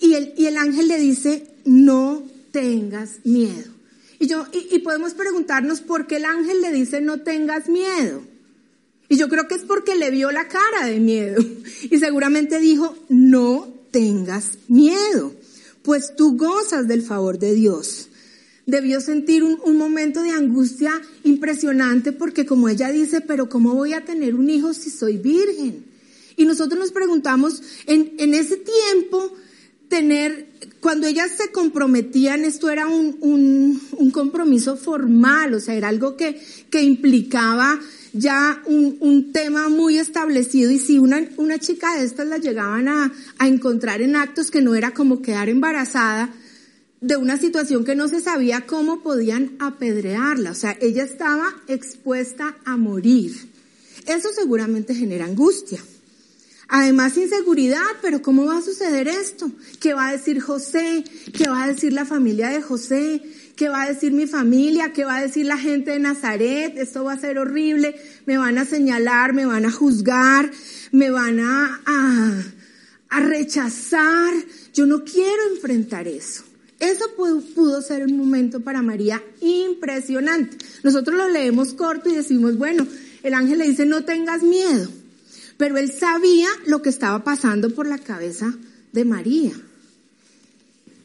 Y 0.00 0.14
el, 0.14 0.34
y 0.36 0.46
el 0.46 0.56
ángel 0.56 0.86
le 0.86 1.00
dice, 1.00 1.48
no 1.64 2.22
tengas 2.52 3.18
miedo. 3.24 3.72
Y 4.20 4.28
yo, 4.28 4.46
y, 4.52 4.78
podemos 4.78 5.14
preguntarnos 5.14 5.80
por 5.80 6.06
qué 6.06 6.18
el 6.18 6.26
ángel 6.26 6.62
le 6.62 6.70
dice 6.70 7.00
no 7.00 7.22
tengas 7.22 7.68
miedo. 7.68 8.22
Y 9.08 9.16
yo 9.16 9.28
creo 9.28 9.48
que 9.48 9.56
es 9.56 9.62
porque 9.62 9.96
le 9.96 10.10
vio 10.10 10.30
la 10.30 10.46
cara 10.46 10.86
de 10.86 11.00
miedo. 11.00 11.42
Y 11.90 11.98
seguramente 11.98 12.60
dijo, 12.60 12.96
no 13.08 13.68
tengas 13.90 14.58
miedo, 14.68 15.34
pues 15.82 16.14
tú 16.16 16.36
gozas 16.36 16.86
del 16.86 17.02
favor 17.02 17.40
de 17.40 17.52
Dios. 17.52 18.10
Debió 18.66 19.00
sentir 19.00 19.44
un, 19.44 19.76
momento 19.76 20.24
de 20.24 20.30
angustia 20.30 21.00
impresionante 21.22 22.10
porque 22.10 22.44
como 22.44 22.68
ella 22.68 22.90
dice, 22.90 23.20
pero 23.20 23.48
¿cómo 23.48 23.74
voy 23.74 23.92
a 23.92 24.04
tener 24.04 24.34
un 24.34 24.50
hijo 24.50 24.74
si 24.74 24.90
soy 24.90 25.18
virgen? 25.18 25.84
Y 26.36 26.46
nosotros 26.46 26.78
nos 26.80 26.90
preguntamos, 26.90 27.62
en, 27.86 28.34
ese 28.34 28.56
tiempo, 28.56 29.32
tener, 29.88 30.48
cuando 30.80 31.06
ellas 31.06 31.30
se 31.38 31.52
comprometían, 31.52 32.44
esto 32.44 32.68
era 32.68 32.88
un, 32.88 33.80
compromiso 34.12 34.76
formal, 34.76 35.54
o 35.54 35.60
sea, 35.60 35.74
era 35.74 35.86
algo 35.86 36.16
que, 36.16 36.40
implicaba 36.82 37.78
ya 38.12 38.60
un, 38.66 39.30
tema 39.32 39.68
muy 39.68 39.96
establecido 39.98 40.72
y 40.72 40.80
si 40.80 40.98
una, 40.98 41.58
chica 41.60 41.94
de 41.94 42.04
estas 42.04 42.26
la 42.26 42.38
llegaban 42.38 42.88
a 42.88 43.12
encontrar 43.46 44.02
en 44.02 44.16
actos 44.16 44.50
que 44.50 44.60
no 44.60 44.74
era 44.74 44.92
como 44.92 45.22
quedar 45.22 45.48
embarazada, 45.48 46.34
de 47.00 47.16
una 47.16 47.36
situación 47.36 47.84
que 47.84 47.94
no 47.94 48.08
se 48.08 48.20
sabía 48.20 48.66
cómo 48.66 49.02
podían 49.02 49.56
apedrearla, 49.58 50.52
o 50.52 50.54
sea, 50.54 50.76
ella 50.80 51.04
estaba 51.04 51.54
expuesta 51.68 52.56
a 52.64 52.76
morir. 52.76 53.32
Eso 54.06 54.28
seguramente 54.32 54.94
genera 54.94 55.24
angustia. 55.24 55.80
Además, 56.68 57.16
inseguridad, 57.16 57.86
pero 58.02 58.22
¿cómo 58.22 58.46
va 58.46 58.58
a 58.58 58.62
suceder 58.62 59.06
esto? 59.06 59.50
¿Qué 59.78 59.94
va 59.94 60.08
a 60.08 60.12
decir 60.12 60.40
José? 60.40 61.04
¿Qué 61.32 61.48
va 61.48 61.62
a 61.62 61.68
decir 61.68 61.92
la 61.92 62.04
familia 62.04 62.48
de 62.48 62.60
José? 62.60 63.22
¿Qué 63.54 63.68
va 63.68 63.82
a 63.82 63.88
decir 63.88 64.12
mi 64.12 64.26
familia? 64.26 64.92
¿Qué 64.92 65.04
va 65.04 65.16
a 65.16 65.22
decir 65.22 65.46
la 65.46 65.58
gente 65.58 65.92
de 65.92 66.00
Nazaret? 66.00 66.76
Esto 66.76 67.04
va 67.04 67.12
a 67.12 67.20
ser 67.20 67.38
horrible. 67.38 67.94
Me 68.26 68.36
van 68.36 68.58
a 68.58 68.64
señalar, 68.64 69.32
me 69.32 69.46
van 69.46 69.64
a 69.64 69.70
juzgar, 69.70 70.50
me 70.90 71.10
van 71.10 71.38
a, 71.38 71.80
a, 71.86 72.42
a 73.10 73.20
rechazar. 73.20 74.34
Yo 74.74 74.86
no 74.86 75.04
quiero 75.04 75.54
enfrentar 75.54 76.08
eso. 76.08 76.42
Eso 76.78 77.04
pudo, 77.16 77.80
ser 77.80 78.04
un 78.04 78.18
momento 78.18 78.60
para 78.60 78.82
María 78.82 79.22
impresionante. 79.40 80.58
Nosotros 80.82 81.16
lo 81.16 81.28
leemos 81.28 81.72
corto 81.72 82.10
y 82.10 82.14
decimos, 82.14 82.58
bueno, 82.58 82.86
el 83.22 83.34
ángel 83.34 83.58
le 83.58 83.68
dice, 83.68 83.86
no 83.86 84.04
tengas 84.04 84.42
miedo. 84.42 84.88
Pero 85.56 85.78
él 85.78 85.90
sabía 85.90 86.48
lo 86.66 86.82
que 86.82 86.90
estaba 86.90 87.24
pasando 87.24 87.74
por 87.74 87.86
la 87.86 87.98
cabeza 87.98 88.54
de 88.92 89.04
María. 89.06 89.52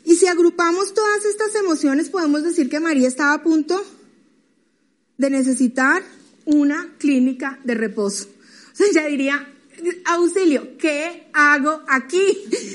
Y 0.03 0.15
si 0.15 0.27
agrupamos 0.27 0.93
todas 0.93 1.23
estas 1.25 1.55
emociones, 1.55 2.09
podemos 2.09 2.43
decir 2.43 2.69
que 2.69 2.79
María 2.79 3.07
estaba 3.07 3.33
a 3.33 3.43
punto 3.43 3.81
de 5.17 5.29
necesitar 5.29 6.03
una 6.45 6.95
clínica 6.97 7.59
de 7.63 7.75
reposo. 7.75 8.27
O 8.73 8.75
sea, 8.75 8.87
ella 8.87 9.05
diría, 9.07 9.47
auxilio, 10.05 10.77
¿qué 10.77 11.27
hago 11.33 11.81
aquí? 11.87 12.25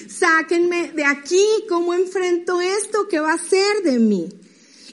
Sáquenme 0.08 0.92
de 0.92 1.04
aquí, 1.04 1.44
¿cómo 1.68 1.94
enfrento 1.94 2.60
esto? 2.60 3.08
¿Qué 3.08 3.20
va 3.20 3.34
a 3.34 3.38
ser 3.38 3.82
de 3.84 3.98
mí? 3.98 4.28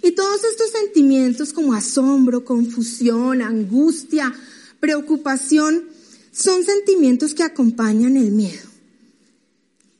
Y 0.02 0.12
todos 0.12 0.44
estos 0.44 0.70
sentimientos 0.72 1.54
como 1.54 1.74
asombro, 1.74 2.44
confusión, 2.44 3.42
angustia, 3.42 4.34
preocupación, 4.80 5.86
son 6.32 6.64
sentimientos 6.64 7.34
que 7.34 7.44
acompañan 7.44 8.18
el 8.18 8.32
miedo. 8.32 8.68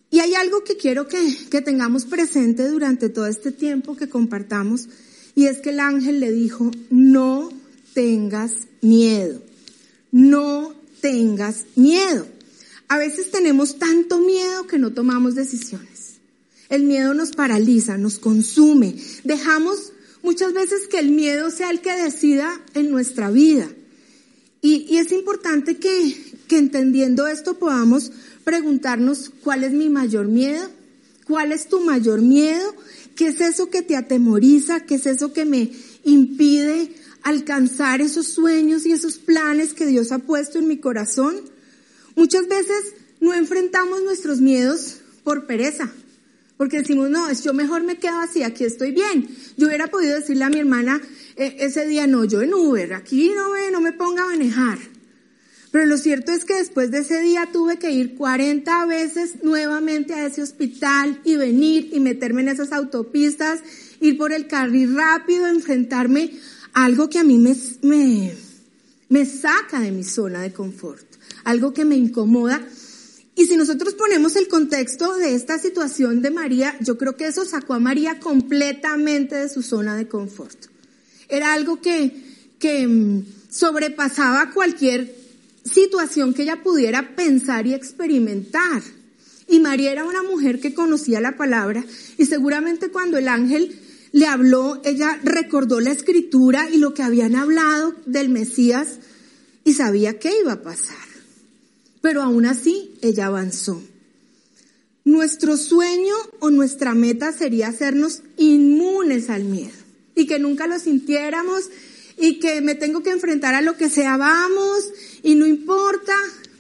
Y 0.10 0.20
hay 0.20 0.36
algo 0.36 0.64
que 0.64 0.78
quiero 0.78 1.08
que, 1.08 1.18
que, 1.50 1.62
tengamos 1.62 2.06
presente 2.06 2.68
durante 2.68 3.10
todo 3.10 3.28
este 3.28 3.52
tiempo 3.52 3.96
que 3.96 4.10
compartamos, 4.10 4.90
y 5.36 5.46
es 5.46 5.60
que 5.60 5.70
el 5.70 5.80
ángel 5.80 6.20
le 6.20 6.32
dijo, 6.32 6.70
no 6.90 7.50
tengas 7.94 8.54
miedo, 8.82 9.42
no 10.12 10.83
tengas 11.04 11.66
miedo. 11.76 12.26
A 12.88 12.98
veces 12.98 13.30
tenemos 13.30 13.78
tanto 13.78 14.20
miedo 14.20 14.68
que 14.68 14.80
no 14.80 14.94
tomamos 14.94 15.36
decisiones. 15.36 16.22
El 16.70 16.84
miedo 16.84 17.14
nos 17.14 17.32
paraliza, 17.32 17.98
nos 17.98 18.20
consume. 18.20 18.96
Dejamos 19.26 19.92
muchas 20.22 20.54
veces 20.54 20.88
que 20.88 21.00
el 21.00 21.12
miedo 21.12 21.52
sea 21.52 21.72
el 21.72 21.82
que 21.82 21.92
decida 21.92 22.50
en 22.74 22.90
nuestra 22.90 23.30
vida. 23.32 23.70
Y, 24.62 24.96
es 24.96 25.12
importante 25.12 25.76
que, 25.76 26.16
entendiendo 26.50 27.28
esto 27.28 27.58
podamos 27.58 28.12
preguntarnos 28.44 29.32
cuál 29.44 29.64
es 29.64 29.74
mi 29.74 29.90
mayor 29.90 30.28
miedo, 30.28 30.70
cuál 31.26 31.52
es 31.52 31.68
tu 31.68 31.82
mayor 31.82 32.22
miedo, 32.22 32.76
qué 33.16 33.28
es 33.28 33.42
eso 33.42 33.72
que 33.72 33.82
te 33.82 33.98
atemoriza, 33.98 34.82
qué 34.82 34.96
es 34.96 35.08
eso 35.08 35.34
que 35.34 35.46
me 35.46 35.72
impide 36.04 36.92
alcanzar 37.24 38.02
esos 38.02 38.28
sueños 38.28 38.86
y 38.86 38.92
esos 38.92 39.18
planes 39.18 39.74
que 39.74 39.86
Dios 39.86 40.12
ha 40.12 40.20
puesto 40.20 40.60
en 40.60 40.68
mi 40.68 40.78
corazón. 40.78 41.36
Muchas 42.16 42.48
veces 42.48 42.94
no 43.20 43.34
enfrentamos 43.34 44.04
nuestros 44.04 44.42
miedos 44.42 44.98
por 45.24 45.48
pereza, 45.48 45.92
porque 46.58 46.80
decimos, 46.80 47.10
no, 47.10 47.32
yo 47.32 47.54
mejor 47.54 47.84
me 47.84 47.98
quedo 47.98 48.20
así, 48.20 48.44
aquí 48.44 48.66
estoy 48.66 48.92
bien. 48.92 49.28
Yo 49.58 49.68
hubiera 49.68 49.88
podido 49.88 50.16
decirle 50.16 50.44
a 50.44 50.50
mi 50.50 50.60
hermana 50.60 51.02
eh, 51.36 51.56
ese 51.60 51.88
día, 51.88 52.06
no, 52.06 52.26
yo 52.26 52.42
en 52.42 52.54
Uber, 52.54 52.94
aquí 52.94 53.32
no 53.34 53.50
me, 53.52 53.72
no 53.72 53.82
me 53.82 53.94
ponga 53.94 54.24
a 54.24 54.28
manejar. 54.28 54.78
Pero 55.72 55.88
lo 55.88 55.98
cierto 55.98 56.32
es 56.32 56.46
que 56.46 56.54
después 56.54 56.92
de 56.92 57.00
ese 57.00 57.20
día 57.22 57.50
tuve 57.52 57.80
que 57.80 57.90
ir 57.90 58.14
40 58.14 58.86
veces 58.86 59.44
nuevamente 59.44 60.14
a 60.14 60.28
ese 60.28 60.44
hospital 60.44 61.20
y 61.24 61.36
venir 61.36 61.90
y 61.92 62.00
meterme 62.00 62.42
en 62.42 62.50
esas 62.50 62.72
autopistas, 62.72 63.62
ir 64.00 64.18
por 64.18 64.34
el 64.34 64.46
carril 64.46 64.96
rápido, 64.96 65.48
enfrentarme 65.48 66.32
algo 66.74 67.10
que 67.10 67.20
a 67.20 67.24
mí 67.24 67.38
me, 67.38 67.56
me, 67.82 68.34
me 69.10 69.26
saca 69.26 69.80
de 69.80 69.92
mi 69.92 70.04
zona 70.04 70.42
de 70.42 70.54
confort, 70.54 71.06
algo 71.44 71.74
que 71.74 71.86
me 71.86 71.96
incomoda 71.96 72.62
y 73.36 73.46
si 73.46 73.58
nosotros 73.58 73.96
ponemos 73.96 74.36
el 74.36 74.48
contexto 74.48 75.16
de 75.16 75.34
esta 75.34 75.58
situación 75.58 76.22
de 76.22 76.30
María, 76.30 76.76
yo 76.82 76.98
creo 76.98 77.18
que 77.18 77.26
eso 77.26 77.46
sacó 77.46 77.74
a 77.74 77.80
María 77.80 78.20
completamente 78.20 79.36
de 79.36 79.50
su 79.50 79.64
zona 79.64 79.96
de 79.96 80.08
confort. 80.08 80.58
Era 81.30 81.54
algo 81.54 81.82
que, 81.82 82.12
que 82.60 82.88
mm, 82.88 83.26
sobrepasaba 83.50 84.52
cualquier 84.52 85.16
situación 85.64 86.34
que 86.34 86.44
ella 86.44 86.62
pudiera 86.62 87.16
pensar 87.16 87.66
y 87.66 87.74
experimentar. 87.74 88.84
Y 89.48 89.60
María 89.60 89.92
era 89.92 90.06
una 90.06 90.22
mujer 90.22 90.60
que 90.60 90.76
conocía 90.76 91.20
la 91.20 91.36
palabra 91.36 91.84
y 92.18 92.26
seguramente 92.26 92.90
cuando 92.90 93.18
el 93.18 93.28
ángel 93.28 93.80
le 94.14 94.28
habló, 94.28 94.80
ella 94.86 95.20
recordó 95.24 95.80
la 95.80 95.92
escritura 95.92 96.70
y 96.72 96.78
lo 96.78 96.94
que 96.94 97.02
habían 97.02 97.36
hablado 97.36 97.96
del 98.06 98.30
Mesías 98.30 99.00
y 99.66 99.74
sabía 99.74 100.20
qué 100.20 100.32
iba 100.40 100.54
a 100.54 100.62
pasar. 100.62 100.96
Pero 102.00 102.22
aún 102.22 102.46
así, 102.46 102.92
ella 103.02 103.26
avanzó. 103.26 103.82
Nuestro 105.04 105.58
sueño 105.58 106.14
o 106.40 106.52
nuestra 106.52 106.94
meta 106.94 107.32
sería 107.32 107.70
hacernos 107.70 108.22
inmunes 108.38 109.32
al 109.32 109.46
miedo 109.46 109.74
y 110.16 110.28
que 110.28 110.38
nunca 110.38 110.68
lo 110.68 110.78
sintiéramos 110.78 111.72
y 112.16 112.40
que 112.40 112.62
me 112.62 112.76
tengo 112.76 113.02
que 113.02 113.10
enfrentar 113.10 113.56
a 113.56 113.62
lo 113.62 113.78
que 113.78 113.90
sea, 113.90 114.16
vamos 114.18 114.92
y 115.24 115.34
no 115.34 115.48
importa, 115.48 116.14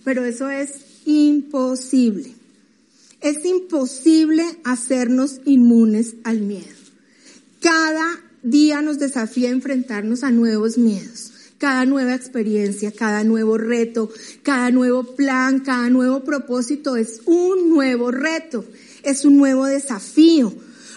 pero 0.03 0.25
eso 0.25 0.49
es 0.49 0.71
imposible. 1.05 2.33
Es 3.21 3.45
imposible 3.45 4.43
hacernos 4.63 5.39
inmunes 5.45 6.15
al 6.23 6.41
miedo. 6.41 6.82
Cada 7.63 8.19
día 8.43 8.83
nos 8.83 8.99
desafía 8.99 9.49
a 9.49 9.53
enfrentarnos 9.53 10.23
a 10.23 10.29
nuevos 10.29 10.77
miedos 10.77 11.31
cada 11.63 11.85
nueva 11.85 12.13
experiencia, 12.13 12.91
cada 12.91 13.23
nuevo 13.23 13.57
reto, 13.57 14.11
cada 14.41 14.69
nuevo 14.69 15.15
plan, 15.15 15.61
cada 15.61 15.89
nuevo 15.89 16.25
propósito 16.25 16.97
es 16.97 17.21
un 17.23 17.69
nuevo 17.69 18.11
reto, 18.11 18.65
es 19.01 19.23
un 19.23 19.37
nuevo 19.37 19.65
desafío. 19.65 20.53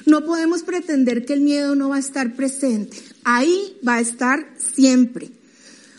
No 0.07 0.25
podemos 0.25 0.65
pretender 0.65 1.25
que 1.25 1.35
el 1.35 1.43
miedo 1.43 1.77
no 1.77 1.91
va 1.91 1.97
a 1.97 2.01
estar 2.01 2.35
presente. 2.35 2.97
Ahí 3.23 3.77
va 3.87 3.95
a 3.95 4.01
estar 4.01 4.55
siempre. 4.75 5.31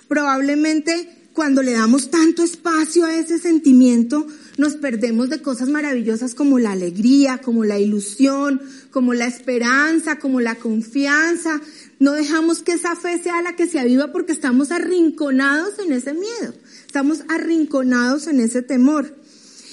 Probablemente 0.09 1.29
cuando 1.31 1.61
le 1.61 1.71
damos 1.71 2.11
tanto 2.11 2.43
espacio 2.43 3.05
a 3.05 3.15
ese 3.15 3.39
sentimiento, 3.39 4.27
nos 4.57 4.75
perdemos 4.75 5.29
de 5.29 5.41
cosas 5.41 5.69
maravillosas 5.69 6.33
como 6.33 6.57
la 6.57 6.71
alegría, 6.71 7.37
como 7.37 7.63
la 7.63 7.79
ilusión, 7.79 8.61
como 8.91 9.13
la 9.13 9.27
esperanza, 9.27 10.17
como 10.17 10.41
la 10.41 10.55
confianza. 10.55 11.61
No 11.99 12.13
dejamos 12.13 12.63
que 12.63 12.73
esa 12.73 12.95
fe 12.95 13.21
sea 13.21 13.41
la 13.43 13.55
que 13.55 13.67
se 13.67 13.79
aviva 13.79 14.11
porque 14.11 14.31
estamos 14.31 14.71
arrinconados 14.71 15.77
en 15.79 15.93
ese 15.93 16.13
miedo, 16.13 16.53
estamos 16.85 17.21
arrinconados 17.29 18.27
en 18.27 18.39
ese 18.39 18.63
temor. 18.63 19.15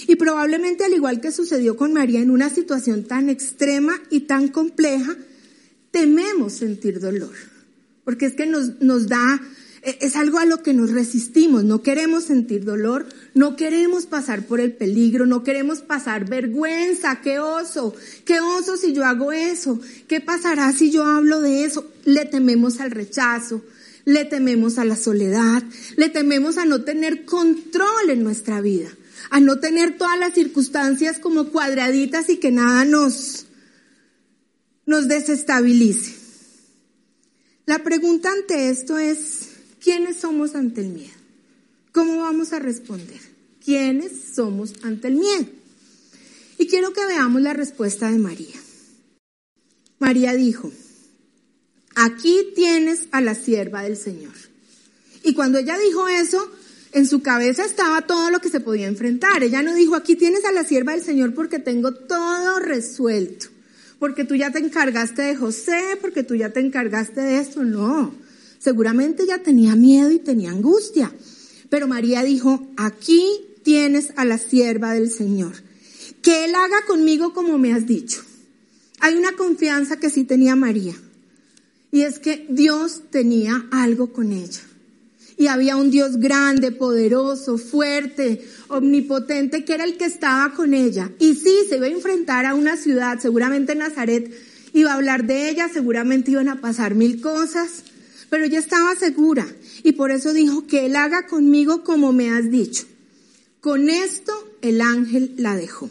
Y 0.07 0.17
probablemente 0.17 0.85
al 0.85 0.93
igual 0.93 1.23
que 1.23 1.33
sucedió 1.33 1.77
con 1.77 1.95
María 1.95 2.21
en 2.21 2.31
una 2.31 2.51
situación 2.51 3.05
tan 3.05 3.31
extrema 3.31 3.99
y 4.11 4.21
tan 4.21 4.49
compleja, 4.49 5.17
tememos 5.91 6.53
sentir 6.53 7.01
dolor, 7.01 7.33
porque 8.05 8.27
es 8.27 8.35
que 8.35 8.47
nos, 8.47 8.81
nos 8.83 9.09
da 9.09 9.41
es 9.85 10.17
algo 10.17 10.39
a 10.39 10.47
lo 10.47 10.63
que 10.63 10.73
nos 10.73 10.91
resistimos, 10.91 11.65
no 11.65 11.83
queremos 11.83 12.25
sentir 12.25 12.65
dolor, 12.65 13.07
no 13.35 13.57
queremos 13.57 14.07
pasar 14.07 14.47
por 14.47 14.61
el 14.61 14.73
peligro, 14.73 15.27
no 15.27 15.43
queremos 15.43 15.81
pasar 15.81 16.29
vergüenza, 16.29 17.21
qué 17.21 17.39
oso, 17.39 17.95
qué 18.25 18.41
oso 18.41 18.77
si 18.77 18.93
yo 18.93 19.05
hago 19.05 19.33
eso, 19.33 19.81
qué 20.09 20.21
pasará 20.21 20.73
si 20.73 20.91
yo 20.91 21.05
hablo 21.05 21.41
de 21.41 21.65
eso, 21.65 21.91
le 22.05 22.25
tememos 22.25 22.81
al 22.81 22.91
rechazo, 22.93 23.63
le 24.05 24.25
tememos 24.25 24.79
a 24.79 24.85
la 24.85 24.97
soledad, 24.97 25.63
le 25.97 26.09
tememos 26.09 26.57
a 26.57 26.65
no 26.65 26.83
tener 26.83 27.25
control 27.25 28.11
en 28.11 28.25
nuestra 28.25 28.61
vida, 28.61 28.89
a 29.31 29.41
no 29.41 29.61
tener 29.61 29.99
todas 29.99 30.19
las 30.19 30.35
circunstancias 30.35 31.19
como 31.19 31.51
cuadraditas 31.51 32.31
y 32.31 32.39
que 32.39 32.51
nada 32.51 32.85
nos, 32.85 33.47
nos 34.87 35.09
desestabilice. 35.09 36.15
La 37.67 37.83
pregunta 37.83 38.31
ante 38.31 38.69
esto 38.69 38.99
es, 38.99 39.54
¿Quiénes 39.85 40.17
somos 40.17 40.55
ante 40.55 40.81
el 40.81 40.89
miedo? 40.89 41.13
¿Cómo 41.93 42.23
vamos 42.23 42.55
a 42.55 42.59
responder? 42.59 43.21
¿Quiénes 43.63 44.13
somos 44.35 44.73
ante 44.83 45.09
el 45.09 45.17
miedo? 45.17 45.45
Y 46.57 46.69
quiero 46.69 46.95
que 46.95 47.05
veamos 47.05 47.43
la 47.43 47.53
respuesta 47.53 48.11
de 48.11 48.17
María. 48.17 48.57
María 49.99 50.33
dijo, 50.33 50.73
aquí 51.97 52.53
tienes 52.55 53.09
a 53.11 53.21
la 53.21 53.35
sierva 53.35 53.83
del 53.83 53.99
Señor. 53.99 54.33
Y 55.23 55.35
cuando 55.35 55.59
ella 55.59 55.77
dijo 55.77 56.09
eso, 56.09 56.51
en 56.93 57.07
su 57.07 57.21
cabeza 57.21 57.67
estaba 57.67 58.07
todo 58.07 58.31
lo 58.31 58.41
que 58.41 58.49
se 58.49 58.61
podía 58.61 58.87
enfrentar. 58.87 59.43
Ella 59.43 59.63
no 59.63 59.75
dijo, 59.75 59.97
aquí 59.97 60.17
tienes 60.17 60.47
a 60.47 60.53
la 60.53 60.65
sierva 60.65 60.93
del 60.93 61.03
Señor 61.03 61.35
porque 61.35 61.59
tengo 61.59 61.93
todo 61.93 62.59
resuelto, 62.59 63.49
porque 63.99 64.25
tú 64.25 64.35
ya 64.35 64.51
te 64.51 64.61
encargaste 64.61 65.21
de 65.21 65.37
José, 65.37 65.99
porque 66.01 66.23
tú 66.23 66.37
ya 66.37 66.49
te 66.49 66.61
encargaste 66.61 67.21
de 67.21 67.39
esto. 67.39 67.65
No, 67.65 68.24
Seguramente 68.65 69.25
ella 69.25 69.43
tenía 69.43 69.77
miedo 69.77 70.11
y 70.11 70.19
tenía 70.19 70.51
angustia. 70.51 71.13
Pero 71.69 71.87
María 71.87 72.23
dijo, 72.23 72.67
aquí 72.79 73.23
tienes 73.63 74.15
a 74.17 74.25
la 74.25 74.39
sierva 74.39 74.95
del 74.95 75.11
Señor. 75.11 75.53
Que 76.23 76.47
Él 76.47 76.55
haga 76.55 76.87
conmigo 76.87 77.35
como 77.35 77.59
me 77.59 77.75
has 77.75 77.87
dicho. 77.87 78.23
Hay 79.01 79.17
una 79.17 79.33
confianza 79.33 79.99
que 79.99 80.09
sí 80.09 80.25
tenía 80.25 80.57
María. 80.57 80.95
Y 81.93 82.01
es 82.03 82.19
que 82.19 82.47
Dios 82.49 83.03
tenía 83.11 83.67
algo 83.71 84.15
con 84.15 84.33
ella. 84.33 84.63
Y 85.37 85.49
había 85.49 85.77
un 85.77 85.91
Dios 85.91 86.17
grande, 86.17 86.73
poderoso, 86.73 87.59
fuerte, 87.59 88.49
omnipotente, 88.69 89.67
que 89.67 89.75
era 89.75 89.85
el 89.85 89.99
que 89.99 90.07
estaba 90.07 90.55
con 90.55 90.73
ella. 90.73 91.11
Y 91.19 91.35
sí, 91.35 91.55
se 91.69 91.77
iba 91.77 91.85
a 91.85 91.91
enfrentar 91.91 92.47
a 92.47 92.55
una 92.55 92.79
ciudad, 92.79 93.19
seguramente 93.21 93.75
Nazaret 93.75 94.33
iba 94.73 94.93
a 94.93 94.95
hablar 94.95 95.27
de 95.27 95.51
ella, 95.51 95.69
seguramente 95.69 96.31
iban 96.31 96.49
a 96.49 96.63
pasar 96.63 96.95
mil 96.95 97.21
cosas, 97.21 97.85
pero 98.31 98.45
ella 98.45 98.59
estaba 98.59 98.95
segura 98.97 99.47
y 99.83 99.93
por 99.93 100.11
eso 100.11 100.33
dijo 100.33 100.67
que 100.67 100.87
él 100.87 100.97
haga 100.97 101.27
conmigo 101.27 101.85
como 101.85 102.13
me 102.13 102.31
has 102.31 102.51
dicho. 102.51 102.85
Con 103.61 103.89
esto 103.89 104.33
el 104.61 104.81
ángel 104.81 105.35
la 105.37 105.57
dejó. 105.57 105.91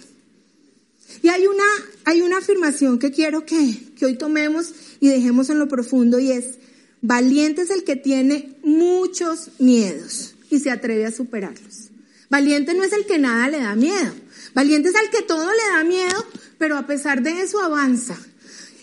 Y 1.22 1.30
hay 1.30 1.48
una, 1.48 1.64
hay 2.06 2.22
una 2.22 2.38
afirmación 2.38 3.00
que 3.00 3.12
quiero 3.12 3.46
que, 3.46 3.78
que 3.96 4.06
hoy 4.06 4.18
tomemos 4.18 4.74
y 5.00 5.10
dejemos 5.10 5.50
en 5.50 5.60
lo 5.60 5.68
profundo 5.68 6.20
y 6.20 6.32
es, 6.32 6.56
valiente 7.02 7.62
es 7.62 7.70
el 7.70 7.84
que 7.84 7.96
tiene 7.96 8.58
muchos 8.64 9.50
miedos 9.60 10.36
y 10.50 10.60
se 10.60 10.72
atreve 10.72 11.06
a 11.06 11.12
superarlos. 11.12 11.90
Valiente 12.30 12.74
no 12.74 12.84
es 12.84 12.94
el 12.94 13.06
que 13.06 13.20
nada 13.20 13.48
le 13.48 13.60
da 13.60 13.76
miedo. 13.76 14.14
Valiente 14.54 14.90
es 14.90 14.96
al 14.96 15.10
que 15.10 15.22
todo 15.22 15.50
le 15.52 15.78
da 15.78 15.84
miedo, 15.84 16.26
pero 16.58 16.78
a 16.78 16.88
pesar 16.88 17.22
de 17.22 17.42
eso 17.42 17.62
avanza 17.62 18.18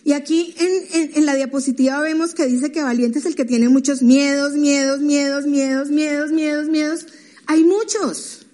y 0.04 0.12
aquí 0.12 0.54
en, 0.58 1.26
la 1.26 1.34
diapositiva 1.34 2.00
vemos 2.00 2.34
que 2.34 2.46
dice 2.46 2.72
que 2.72 2.82
valiente 2.82 3.18
es 3.18 3.26
el 3.26 3.34
que 3.34 3.44
tiene 3.44 3.68
muchos 3.68 4.02
miedos, 4.02 4.52
miedos, 4.52 5.00
miedos, 5.00 5.46
miedos, 5.46 5.90
miedos, 5.90 6.32
miedos, 6.32 6.68
miedos. 6.68 7.06
Hay 7.46 7.64
muchos. 7.64 8.46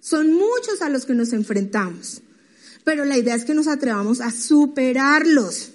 Son 0.00 0.32
muchos 0.32 0.80
a 0.80 0.88
los 0.88 1.04
que 1.04 1.14
nos 1.14 1.32
enfrentamos. 1.32 2.22
Pero 2.84 3.04
la 3.04 3.18
idea 3.18 3.34
es 3.34 3.44
que 3.44 3.54
nos 3.54 3.66
atrevamos 3.66 4.20
a 4.20 4.30
superarlos. 4.30 5.72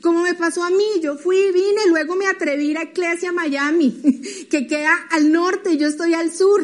Como 0.00 0.22
me 0.22 0.34
pasó 0.34 0.62
a 0.62 0.70
mí, 0.70 1.00
yo 1.02 1.16
fui, 1.18 1.50
vine, 1.52 1.88
luego 1.88 2.14
me 2.14 2.26
atreví 2.26 2.68
a 2.76 2.82
ir 2.82 3.26
a 3.26 3.32
Miami, 3.32 4.46
que 4.50 4.66
queda 4.66 4.94
al 5.10 5.32
norte 5.32 5.76
yo 5.76 5.88
estoy 5.88 6.14
al 6.14 6.32
sur. 6.32 6.62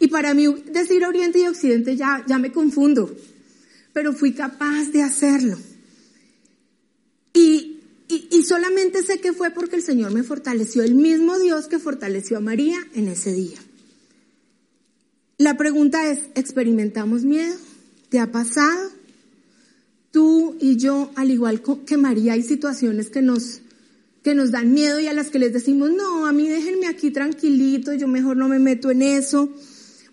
Y 0.00 0.08
para 0.08 0.34
mí 0.34 0.46
decir 0.70 1.04
Oriente 1.04 1.38
y 1.38 1.46
Occidente 1.46 1.96
ya, 1.96 2.24
ya 2.26 2.38
me 2.38 2.52
confundo. 2.52 3.16
Pero 3.92 4.12
fui 4.12 4.32
capaz 4.32 4.86
de 4.92 5.02
hacerlo. 5.02 5.56
Y, 7.34 7.80
y, 8.08 8.42
solamente 8.44 9.02
sé 9.02 9.18
que 9.18 9.32
fue 9.32 9.50
porque 9.50 9.76
el 9.76 9.82
Señor 9.82 10.12
me 10.12 10.22
fortaleció, 10.22 10.82
el 10.82 10.94
mismo 10.94 11.38
Dios 11.38 11.66
que 11.66 11.80
fortaleció 11.80 12.38
a 12.38 12.40
María 12.40 12.78
en 12.94 13.08
ese 13.08 13.32
día. 13.32 13.58
La 15.36 15.56
pregunta 15.56 16.08
es, 16.08 16.20
¿experimentamos 16.36 17.24
miedo? 17.24 17.56
¿Te 18.08 18.20
ha 18.20 18.30
pasado? 18.30 18.90
Tú 20.12 20.56
y 20.60 20.76
yo, 20.76 21.10
al 21.16 21.32
igual 21.32 21.60
que 21.84 21.96
María, 21.96 22.34
hay 22.34 22.42
situaciones 22.42 23.10
que 23.10 23.20
nos, 23.20 23.60
que 24.22 24.36
nos 24.36 24.52
dan 24.52 24.72
miedo 24.72 25.00
y 25.00 25.08
a 25.08 25.12
las 25.12 25.30
que 25.30 25.40
les 25.40 25.52
decimos, 25.52 25.90
no, 25.90 26.26
a 26.26 26.32
mí 26.32 26.48
déjenme 26.48 26.86
aquí 26.86 27.10
tranquilito, 27.10 27.92
yo 27.94 28.06
mejor 28.06 28.36
no 28.36 28.46
me 28.46 28.60
meto 28.60 28.92
en 28.92 29.02
eso. 29.02 29.52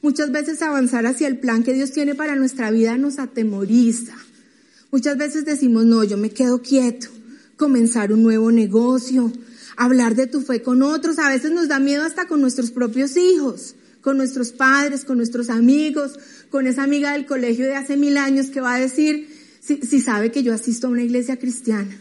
Muchas 0.02 0.32
veces 0.32 0.64
avanzar 0.64 1.06
hacia 1.06 1.28
el 1.28 1.38
plan 1.38 1.64
que 1.64 1.74
Dios 1.74 1.92
tiene 1.92 2.16
para 2.16 2.36
nuestra 2.36 2.72
vida 2.72 2.98
nos 2.98 3.20
atemoriza. 3.20 4.16
Muchas 4.92 5.18
veces 5.18 5.46
decimos, 5.46 5.86
no, 5.86 6.04
yo 6.04 6.18
me 6.18 6.32
quedo 6.32 6.62
quieto, 6.62 7.08
comenzar 7.56 8.12
un 8.12 8.24
nuevo 8.24 8.52
negocio, 8.52 9.32
hablar 9.78 10.16
de 10.16 10.28
tu 10.28 10.42
fe 10.42 10.62
con 10.62 10.84
otros. 10.84 11.18
A 11.18 11.30
veces 11.30 11.52
nos 11.52 11.70
da 11.70 11.80
miedo 11.80 12.04
hasta 12.04 12.28
con 12.28 12.42
nuestros 12.42 12.72
propios 12.72 13.16
hijos, 13.16 13.76
con 14.02 14.18
nuestros 14.18 14.52
padres, 14.52 15.06
con 15.06 15.16
nuestros 15.16 15.50
amigos, 15.50 16.20
con 16.50 16.68
esa 16.68 16.84
amiga 16.84 17.14
del 17.14 17.26
colegio 17.26 17.66
de 17.66 17.76
hace 17.76 17.96
mil 17.96 18.18
años 18.18 18.48
que 18.48 18.60
va 18.60 18.76
a 18.76 18.80
decir, 18.80 19.30
si, 19.62 19.78
si 19.78 20.02
sabe 20.02 20.32
que 20.32 20.44
yo 20.44 20.54
asisto 20.54 20.88
a 20.88 20.90
una 20.90 21.04
iglesia 21.04 21.40
cristiana. 21.40 21.98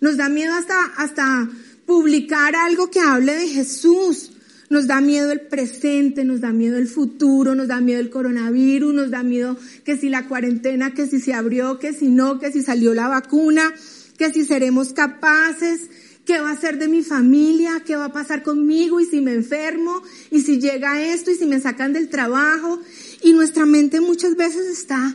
Nos 0.00 0.16
da 0.16 0.28
miedo 0.28 0.54
hasta, 0.54 0.84
hasta 0.96 1.48
publicar 1.86 2.56
algo 2.56 2.90
que 2.90 2.98
hable 2.98 3.34
de 3.36 3.46
Jesús, 3.46 4.32
nos 4.70 4.86
da 4.86 5.00
miedo 5.00 5.30
el 5.30 5.40
presente, 5.42 6.24
nos 6.24 6.40
da 6.40 6.52
miedo 6.52 6.76
el 6.78 6.88
futuro, 6.88 7.54
nos 7.54 7.68
da 7.68 7.80
miedo 7.80 8.00
el 8.00 8.10
coronavirus, 8.10 8.94
nos 8.94 9.10
da 9.10 9.22
miedo 9.22 9.56
que 9.84 9.96
si 9.96 10.08
la 10.08 10.26
cuarentena, 10.26 10.94
que 10.94 11.06
si 11.06 11.20
se 11.20 11.34
abrió, 11.34 11.78
que 11.78 11.92
si 11.92 12.08
no, 12.08 12.38
que 12.38 12.50
si 12.50 12.62
salió 12.62 12.94
la 12.94 13.08
vacuna, 13.08 13.72
que 14.16 14.32
si 14.32 14.44
seremos 14.44 14.92
capaces, 14.92 15.82
qué 16.24 16.40
va 16.40 16.50
a 16.50 16.60
ser 16.60 16.78
de 16.78 16.88
mi 16.88 17.02
familia, 17.02 17.82
qué 17.84 17.96
va 17.96 18.06
a 18.06 18.12
pasar 18.12 18.42
conmigo 18.42 19.00
y 19.00 19.06
si 19.06 19.20
me 19.20 19.34
enfermo 19.34 20.02
y 20.30 20.40
si 20.40 20.58
llega 20.58 21.02
esto 21.02 21.30
y 21.30 21.34
si 21.34 21.46
me 21.46 21.60
sacan 21.60 21.92
del 21.92 22.08
trabajo. 22.08 22.80
Y 23.22 23.32
nuestra 23.32 23.66
mente 23.66 24.00
muchas 24.00 24.36
veces 24.36 24.66
está 24.66 25.14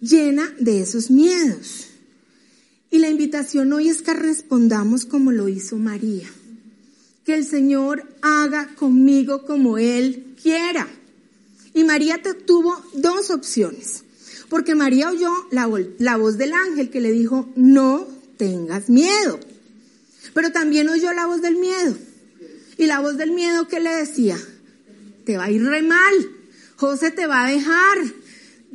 llena 0.00 0.52
de 0.58 0.82
esos 0.82 1.10
miedos. 1.10 1.86
Y 2.90 2.98
la 2.98 3.08
invitación 3.08 3.72
hoy 3.72 3.88
es 3.88 4.02
que 4.02 4.12
respondamos 4.12 5.04
como 5.06 5.30
lo 5.30 5.48
hizo 5.48 5.76
María 5.76 6.28
el 7.32 7.44
Señor 7.46 8.04
haga 8.22 8.74
conmigo 8.76 9.44
como 9.44 9.78
Él 9.78 10.34
quiera. 10.40 10.88
Y 11.74 11.84
María 11.84 12.20
tuvo 12.46 12.76
dos 12.94 13.30
opciones, 13.30 14.04
porque 14.48 14.74
María 14.74 15.10
oyó 15.10 15.32
la, 15.50 15.68
la 15.98 16.16
voz 16.16 16.36
del 16.36 16.52
ángel 16.52 16.90
que 16.90 17.00
le 17.00 17.12
dijo, 17.12 17.48
no 17.56 18.06
tengas 18.36 18.90
miedo. 18.90 19.38
Pero 20.34 20.50
también 20.52 20.88
oyó 20.88 21.12
la 21.12 21.26
voz 21.26 21.42
del 21.42 21.56
miedo. 21.56 21.96
Y 22.76 22.86
la 22.86 23.00
voz 23.00 23.16
del 23.16 23.32
miedo 23.32 23.68
que 23.68 23.80
le 23.80 23.94
decía, 23.94 24.38
te 25.24 25.36
va 25.36 25.44
a 25.44 25.50
ir 25.50 25.62
re 25.64 25.82
mal, 25.82 26.14
José 26.76 27.10
te 27.10 27.26
va 27.26 27.44
a 27.44 27.50
dejar, 27.50 27.98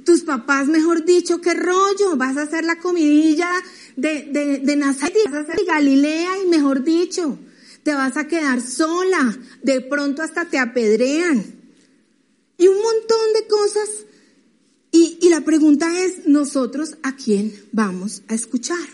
tus 0.06 0.22
papás, 0.22 0.68
mejor 0.68 1.04
dicho, 1.04 1.41
qué 1.41 1.54
rollo, 1.54 2.15
vas 2.15 2.38
a 2.38 2.44
hacer 2.44 2.63
la 2.63 2.80
comidilla 2.80 3.50
de, 3.96 4.28
de, 4.32 4.60
de 4.60 4.76
Nazaret, 4.76 5.15
vas 5.26 5.50
a 5.50 5.52
hacer 5.52 5.65
Galilea 5.65 6.44
y 6.44 6.48
mejor 6.48 6.84
dicho, 6.84 7.39
te 7.86 7.93
vas 7.93 8.17
a 8.17 8.28
quedar 8.28 8.62
sola, 8.62 9.38
de 9.62 9.80
pronto 9.80 10.24
hasta 10.24 10.45
te 10.50 10.58
apedrean. 10.58 11.45
Y 12.58 12.67
un 12.67 12.78
montón 12.78 13.34
de 13.36 13.48
cosas. 13.48 13.89
Y, 14.91 15.19
y 15.21 15.30
la 15.30 15.41
pregunta 15.41 15.88
es, 16.04 16.28
¿nosotros 16.28 16.95
a 17.04 17.15
quién 17.15 17.54
vamos 17.71 18.24
a 18.28 18.34
escuchar? 18.34 18.89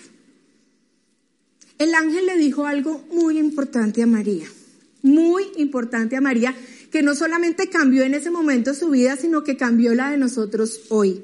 El 1.77 1.95
ángel 1.95 2.25
le 2.25 2.35
dijo 2.35 2.65
algo 2.65 3.01
muy 3.13 3.37
importante 3.37 4.03
a 4.03 4.07
María. 4.07 4.47
muy 5.03 5.43
importante 5.57 6.15
a 6.15 6.21
María, 6.21 6.55
que 6.91 7.01
no 7.01 7.15
solamente 7.15 7.69
cambió 7.69 8.03
en 8.03 8.13
ese 8.13 8.29
momento 8.29 8.73
su 8.73 8.89
vida, 8.89 9.15
sino 9.15 9.43
que 9.43 9.57
cambió 9.57 9.95
la 9.95 10.11
de 10.11 10.17
nosotros 10.17 10.81
hoy. 10.89 11.23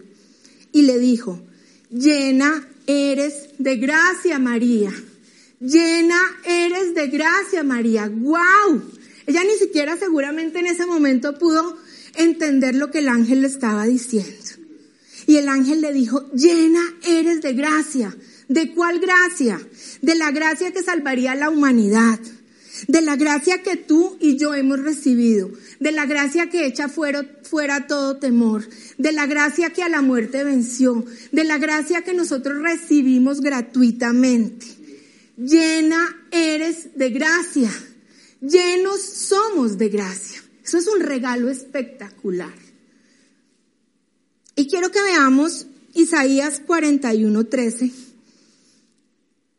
Y 0.72 0.84
le 0.84 1.00
dijo, 1.00 1.42
llena 1.90 2.68
eres 2.88 3.50
de 3.58 3.76
gracia, 3.78 4.40
María. 4.40 4.92
Llena 5.60 6.20
eres 6.46 6.94
de 6.94 7.08
gracia, 7.08 7.64
María. 7.64 8.10
¡Wow! 8.10 8.82
Ella 9.26 9.44
ni 9.44 9.58
siquiera 9.58 9.98
seguramente 9.98 10.60
en 10.60 10.68
ese 10.68 10.86
momento 10.86 11.38
pudo 11.38 11.78
entender 12.16 12.76
lo 12.76 12.92
que 12.92 13.00
el 13.00 13.10
ángel 13.10 13.42
le 13.42 13.48
estaba 13.48 13.86
diciendo. 13.86 14.32
Y 15.26 15.38
el 15.38 15.50
ángel 15.50 15.82
le 15.82 15.92
dijo, 15.92 16.32
llena 16.32 16.82
eres 17.06 17.42
de 17.42 17.54
gracia. 17.54 18.16
¿De 18.48 18.74
cuál 18.74 19.00
gracia? 19.00 19.60
De 20.02 20.16
la 20.16 20.32
gracia 20.32 20.72
que 20.72 20.84
salvaría 20.84 21.34
a 21.34 21.36
la 21.36 21.50
humanidad 21.50 22.20
de 22.88 23.02
la 23.02 23.16
gracia 23.16 23.64
que 23.64 23.76
tú 23.76 24.18
y 24.20 24.38
yo 24.38 24.54
hemos 24.54 24.80
recibido, 24.80 25.50
de 25.80 25.92
la 25.92 26.06
gracia 26.06 26.50
que 26.50 26.66
echa 26.66 26.90
fuera, 26.90 27.26
fuera, 27.44 27.88
todo 27.88 28.18
temor, 28.18 28.68
de 28.98 29.12
la 29.12 29.26
gracia 29.26 29.72
que 29.72 29.84
a 29.84 29.90
la 29.90 30.02
muerte 30.02 30.44
venció, 30.44 31.04
de 31.32 31.44
la 31.44 31.58
gracia 31.58 32.04
que 32.04 32.14
nosotros 32.14 32.62
recibimos 32.62 33.42
gratuitamente. 33.42 34.77
Llena 35.38 36.28
eres 36.32 36.98
de 36.98 37.12
gracia, 37.12 37.72
llenos 38.42 39.02
somos 39.02 39.78
de 39.78 39.90
gracia. 39.90 40.42
Eso 40.64 40.80
es 40.80 40.88
un 40.88 41.00
regalo 41.00 41.50
espectacular. 41.50 42.54
Y 44.56 44.68
quiero 44.68 44.92
que 44.92 45.02
veamos 45.02 45.68
Isaías 45.94 46.62
41:13. 46.66 47.92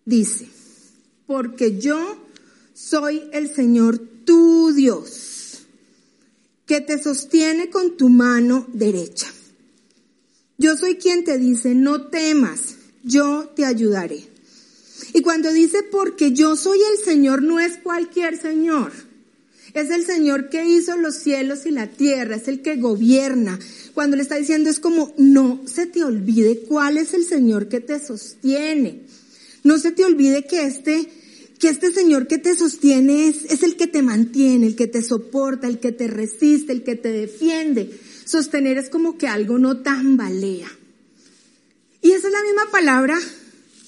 Dice, 0.04 0.48
porque 1.26 1.78
yo 1.78 2.26
soy 2.74 3.22
el 3.32 3.54
Señor 3.54 3.98
tu 3.98 4.72
Dios, 4.72 5.60
que 6.66 6.80
te 6.80 7.02
sostiene 7.02 7.70
con 7.70 7.96
tu 7.96 8.08
mano 8.08 8.66
derecha. 8.72 9.28
Yo 10.58 10.76
soy 10.76 10.96
quien 10.96 11.24
te 11.24 11.38
dice, 11.38 11.74
no 11.74 12.08
temas, 12.08 12.76
yo 13.04 13.48
te 13.54 13.64
ayudaré. 13.64 14.37
Y 15.14 15.22
cuando 15.22 15.52
dice, 15.52 15.82
porque 15.82 16.32
yo 16.32 16.56
soy 16.56 16.78
el 16.92 17.04
Señor, 17.04 17.42
no 17.42 17.60
es 17.60 17.78
cualquier 17.78 18.40
Señor. 18.40 18.92
Es 19.74 19.90
el 19.90 20.04
Señor 20.04 20.48
que 20.48 20.64
hizo 20.64 20.96
los 20.96 21.16
cielos 21.16 21.66
y 21.66 21.70
la 21.70 21.86
tierra, 21.86 22.36
es 22.36 22.48
el 22.48 22.62
que 22.62 22.76
gobierna. 22.76 23.58
Cuando 23.94 24.16
le 24.16 24.22
está 24.22 24.36
diciendo 24.36 24.70
es 24.70 24.80
como, 24.80 25.12
no 25.18 25.62
se 25.66 25.86
te 25.86 26.04
olvide 26.04 26.60
cuál 26.60 26.96
es 26.96 27.14
el 27.14 27.24
Señor 27.24 27.68
que 27.68 27.80
te 27.80 27.98
sostiene. 27.98 29.02
No 29.64 29.78
se 29.78 29.92
te 29.92 30.04
olvide 30.04 30.46
que 30.46 30.64
este 30.64 31.08
que 31.58 31.68
este 31.68 31.90
Señor 31.92 32.28
que 32.28 32.38
te 32.38 32.54
sostiene 32.54 33.26
es, 33.26 33.44
es 33.46 33.64
el 33.64 33.76
que 33.76 33.88
te 33.88 34.00
mantiene, 34.00 34.68
el 34.68 34.76
que 34.76 34.86
te 34.86 35.02
soporta, 35.02 35.66
el 35.66 35.80
que 35.80 35.90
te 35.90 36.06
resiste, 36.06 36.72
el 36.72 36.84
que 36.84 36.94
te 36.94 37.10
defiende. 37.10 37.90
Sostener 38.24 38.78
es 38.78 38.88
como 38.88 39.18
que 39.18 39.26
algo 39.26 39.58
no 39.58 39.78
tambalea. 39.78 40.70
Y 42.00 42.12
esa 42.12 42.28
es 42.28 42.32
la 42.32 42.42
misma 42.44 42.70
palabra 42.70 43.18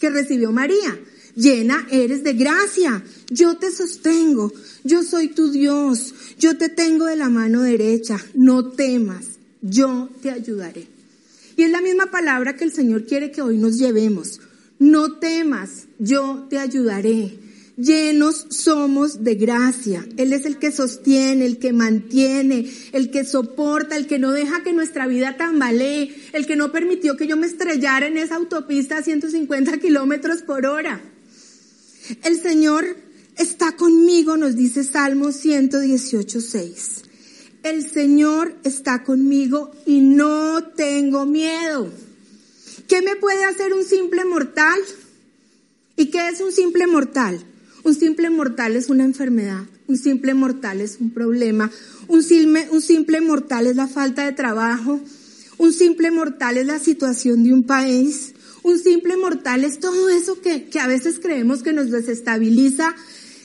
que 0.01 0.11
recibió 0.11 0.51
María. 0.51 0.99
Llena 1.35 1.87
eres 1.91 2.25
de 2.25 2.35
gracia. 2.35 3.03
Yo 3.31 3.57
te 3.57 3.71
sostengo. 3.71 4.53
Yo 4.85 5.03
soy 5.03 5.29
tu 5.29 5.51
Dios. 5.51 6.15
Yo 6.39 6.57
te 6.57 6.69
tengo 6.69 7.07
de 7.07 7.17
la 7.17 7.29
mano 7.29 7.63
derecha. 7.63 8.19
No 8.35 8.71
temas. 8.71 9.27
Yo 9.63 10.09
te 10.23 10.31
ayudaré. 10.31 10.87
Y 11.57 11.63
es 11.63 11.71
la 11.71 11.81
misma 11.81 12.11
palabra 12.11 12.57
que 12.57 12.65
el 12.65 12.73
Señor 12.73 13.07
quiere 13.07 13.31
que 13.31 13.43
hoy 13.43 13.59
nos 13.59 13.79
llevemos. 13.79 14.41
No 14.79 15.19
temas. 15.19 15.87
Yo 15.99 16.47
te 16.49 16.59
ayudaré 16.59 17.39
llenos 17.81 18.47
somos 18.51 19.25
de 19.25 19.35
gracia. 19.35 20.07
Él 20.17 20.33
es 20.33 20.45
el 20.45 20.59
que 20.59 20.71
sostiene, 20.71 21.47
el 21.47 21.59
que 21.59 21.73
mantiene, 21.73 22.71
el 22.93 23.11
que 23.11 23.25
soporta, 23.25 23.97
el 23.97 24.07
que 24.07 24.19
no 24.19 24.33
deja 24.33 24.63
que 24.63 24.73
nuestra 24.73 25.07
vida 25.07 25.37
tambalee, 25.37 26.15
el 26.33 26.47
que 26.47 26.57
no 26.57 26.73
permitió 26.73 27.17
que 27.17 27.27
yo 27.27 27.37
me 27.37 27.47
estrellara 27.47 28.07
en 28.07 28.19
esa 28.19 28.37
autopista 28.37 28.99
a 28.99 29.03
150 29.03 29.79
kilómetros 29.79 30.43
por 30.43 30.67
hora. 30.67 31.01
El 32.23 32.41
Señor 32.41 32.97
está 33.37 33.77
conmigo, 33.77 34.37
nos 34.37 34.57
dice 34.57 34.85
Salmo 34.85 35.33
118, 35.33 36.41
6. 36.41 37.03
El 37.63 37.89
Señor 37.89 38.55
está 38.65 39.03
conmigo 39.05 39.71
y 39.87 40.01
no 40.01 40.65
tengo 40.77 41.27
miedo. 41.27 41.91
¿Qué 42.89 43.03
me 43.03 43.17
puede 43.17 43.45
hacer 43.45 43.75
un 43.75 43.85
simple 43.85 44.25
mortal? 44.25 44.79
¿Y 45.97 46.07
qué 46.07 46.29
es 46.29 46.41
un 46.41 46.53
simple 46.53 46.87
mortal? 46.87 47.45
Un 47.83 47.95
simple 47.95 48.31
mortal 48.31 48.77
es 48.77 48.91
una 48.91 49.05
enfermedad, 49.05 49.65
un 49.87 49.97
simple 49.97 50.35
mortal 50.35 50.81
es 50.81 50.99
un 51.01 51.11
problema, 51.11 51.71
un 52.09 52.23
simple, 52.23 52.69
un 52.71 52.83
simple 52.83 53.21
mortal 53.21 53.67
es 53.67 53.77
la 53.77 53.87
falta 53.87 54.25
de 54.25 54.33
trabajo, 54.33 55.01
un 55.57 55.73
simple 55.73 56.11
mortal 56.11 56.59
es 56.59 56.67
la 56.67 56.79
situación 56.79 57.43
de 57.43 57.55
un 57.55 57.65
país, 57.65 58.30
un 58.63 58.79
simple 58.79 59.17
mortal 59.17 59.65
es 59.65 59.81
todo 59.81 60.09
eso 60.09 60.41
que, 60.41 60.65
que 60.65 60.81
a 60.81 60.87
veces 60.87 61.19
creemos 61.21 61.63
que 61.63 61.73
nos 61.73 61.91
desestabiliza, 61.91 62.95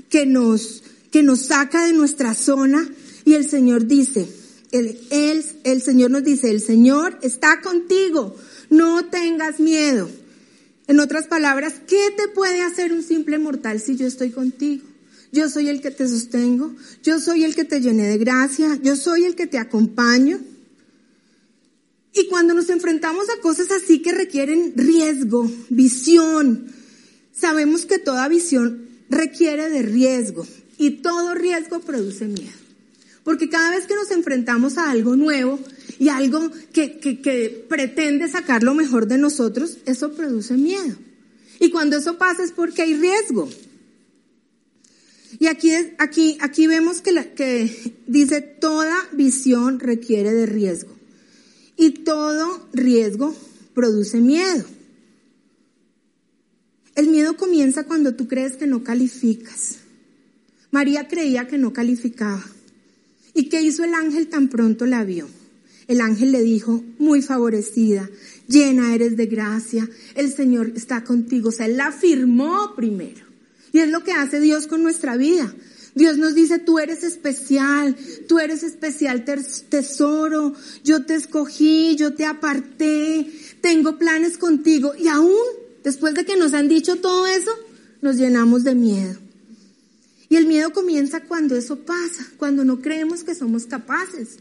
que 0.09 0.25
nos, 0.25 0.83
que 1.11 1.23
nos 1.23 1.41
saca 1.41 1.85
de 1.85 1.93
nuestra 1.93 2.33
zona. 2.33 2.89
Y 3.23 3.33
el 3.33 3.49
Señor 3.49 3.87
dice, 3.87 4.27
el, 4.71 4.99
el, 5.09 5.43
el 5.63 5.81
Señor 5.81 6.11
nos 6.11 6.23
dice, 6.23 6.51
el 6.51 6.61
Señor 6.61 7.17
está 7.21 7.61
contigo, 7.61 8.35
no 8.69 9.05
tengas 9.05 9.59
miedo. 9.59 10.09
En 10.87 10.99
otras 10.99 11.27
palabras, 11.27 11.73
¿qué 11.87 12.13
te 12.15 12.27
puede 12.27 12.61
hacer 12.61 12.93
un 12.93 13.01
simple 13.01 13.39
mortal 13.39 13.79
si 13.79 13.95
yo 13.95 14.05
estoy 14.05 14.29
contigo? 14.29 14.85
Yo 15.31 15.49
soy 15.49 15.69
el 15.69 15.81
que 15.81 15.91
te 15.91 16.07
sostengo, 16.07 16.73
yo 17.03 17.19
soy 17.19 17.43
el 17.43 17.55
que 17.55 17.65
te 17.65 17.81
llené 17.81 18.07
de 18.07 18.17
gracia, 18.17 18.79
yo 18.83 18.95
soy 18.95 19.25
el 19.25 19.35
que 19.35 19.47
te 19.47 19.57
acompaño. 19.57 20.39
Y 22.15 22.27
cuando 22.27 22.53
nos 22.53 22.69
enfrentamos 22.69 23.27
a 23.29 23.41
cosas 23.41 23.69
así 23.71 24.01
que 24.01 24.13
requieren 24.13 24.73
riesgo, 24.77 25.51
visión, 25.69 26.67
sabemos 27.37 27.85
que 27.85 27.99
toda 27.99 28.29
visión 28.29 28.87
requiere 29.09 29.69
de 29.69 29.81
riesgo 29.81 30.47
y 30.77 31.01
todo 31.01 31.35
riesgo 31.35 31.81
produce 31.81 32.25
miedo. 32.25 32.53
Porque 33.25 33.49
cada 33.49 33.71
vez 33.71 33.85
que 33.85 33.95
nos 33.95 34.11
enfrentamos 34.11 34.77
a 34.77 34.91
algo 34.91 35.17
nuevo 35.17 35.59
y 35.99 36.07
algo 36.07 36.51
que, 36.71 36.99
que, 36.99 37.65
pretende 37.67 38.29
sacar 38.29 38.63
lo 38.63 38.75
mejor 38.75 39.07
de 39.07 39.17
nosotros, 39.17 39.79
eso 39.85 40.13
produce 40.13 40.53
miedo. 40.53 40.95
Y 41.59 41.69
cuando 41.69 41.97
eso 41.97 42.17
pasa 42.17 42.43
es 42.43 42.53
porque 42.53 42.83
hay 42.83 42.93
riesgo. 42.93 43.49
Y 45.37 45.47
aquí, 45.47 45.71
aquí, 45.97 46.37
aquí 46.39 46.67
vemos 46.67 47.01
que, 47.01 47.33
que 47.35 47.95
dice 48.07 48.41
toda 48.41 48.95
visión 49.11 49.81
requiere 49.81 50.31
de 50.31 50.45
riesgo. 50.45 50.94
Y 51.77 51.91
todo 51.91 52.67
riesgo 52.73 53.35
produce 53.73 54.19
miedo. 54.19 54.65
El 56.95 57.09
miedo 57.09 57.35
comienza 57.35 57.83
cuando 57.83 58.15
tú 58.15 58.27
crees 58.27 58.55
que 58.55 58.67
no 58.67 58.83
calificas. 58.83 59.79
María 60.71 61.07
creía 61.07 61.47
que 61.47 61.57
no 61.57 61.73
calificaba. 61.73 62.43
¿Y 63.33 63.49
qué 63.49 63.61
hizo 63.61 63.83
el 63.83 63.93
ángel 63.93 64.27
tan 64.27 64.47
pronto 64.47 64.85
la 64.85 65.03
vio? 65.03 65.27
El 65.87 66.01
ángel 66.01 66.31
le 66.31 66.41
dijo, 66.41 66.83
muy 66.97 67.21
favorecida, 67.21 68.09
llena 68.47 68.95
eres 68.95 69.17
de 69.17 69.27
gracia, 69.27 69.87
el 70.15 70.33
Señor 70.33 70.71
está 70.75 71.03
contigo. 71.03 71.49
O 71.49 71.51
sea, 71.51 71.65
él 71.65 71.77
la 71.77 71.87
afirmó 71.87 72.73
primero. 72.75 73.25
Y 73.73 73.79
es 73.79 73.89
lo 73.89 74.03
que 74.03 74.13
hace 74.13 74.39
Dios 74.39 74.67
con 74.67 74.81
nuestra 74.81 75.17
vida. 75.17 75.53
Dios 75.95 76.17
nos 76.17 76.35
dice, 76.35 76.59
tú 76.59 76.77
eres 76.77 77.03
especial, 77.03 77.95
tú 78.27 78.39
eres 78.39 78.63
especial 78.63 79.23
tesoro, 79.23 80.53
yo 80.83 81.05
te 81.05 81.15
escogí, 81.15 81.95
yo 81.95 82.13
te 82.13 82.25
aparté, 82.25 83.31
tengo 83.61 83.97
planes 83.97 84.37
contigo. 84.37 84.93
Y 84.99 85.07
aún 85.07 85.33
después 85.83 86.13
de 86.13 86.25
que 86.25 86.35
nos 86.35 86.53
han 86.53 86.67
dicho 86.67 86.97
todo 86.97 87.25
eso, 87.25 87.51
nos 88.01 88.17
llenamos 88.17 88.63
de 88.65 88.75
miedo. 88.75 89.19
Y 90.27 90.35
el 90.35 90.47
miedo 90.47 90.73
comienza 90.73 91.21
cuando 91.21 91.55
eso 91.55 91.79
pasa, 91.85 92.27
cuando 92.37 92.65
no 92.65 92.81
creemos 92.81 93.23
que 93.23 93.35
somos 93.35 93.65
capaces. 93.65 94.39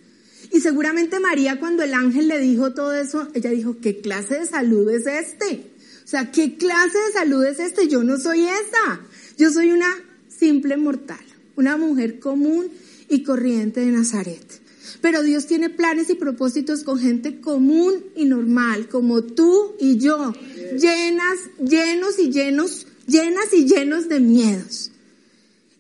Y 0.53 0.61
seguramente 0.61 1.21
María 1.21 1.61
cuando 1.61 1.83
el 1.83 1.95
ángel 1.95 2.29
le 2.29 2.39
dijo 2.39 2.75
todo 2.75 2.95
eso, 2.95 3.29
ella 3.35 3.51
dijo, 3.51 3.77
¿qué 3.81 4.01
clase 4.01 4.41
de 4.41 4.47
salud 4.47 4.89
es 4.91 5.07
este? 5.07 5.71
O 6.05 6.07
sea, 6.09 6.31
¿qué 6.31 6.57
clase 6.57 6.99
de 6.99 7.13
salud 7.13 7.45
es 7.45 7.61
este? 7.61 7.89
Yo 7.89 8.03
no 8.05 8.19
soy 8.19 8.45
esa. 8.45 9.01
Yo 9.39 9.51
soy 9.51 9.71
una 9.71 9.95
simple 10.29 10.77
mortal, 10.77 11.25
una 11.57 11.77
mujer 11.77 12.19
común 12.19 12.69
y 13.09 13.23
corriente 13.23 13.81
de 13.81 13.93
Nazaret. 13.93 14.65
Pero 15.01 15.23
Dios 15.23 15.47
tiene 15.47 15.71
planes 15.71 16.11
y 16.11 16.15
propósitos 16.15 16.83
con 16.83 16.99
gente 16.99 17.41
común 17.41 18.05
y 18.17 18.25
normal, 18.25 18.89
como 18.89 19.23
tú 19.23 19.75
y 19.79 19.99
yo, 19.99 20.33
llenas, 20.79 21.39
llenos 21.59 22.19
y 22.19 22.31
llenos, 22.31 22.87
llenas 23.07 23.53
y 23.53 23.67
llenos 23.67 24.09
de 24.09 24.21
miedos. 24.21 24.91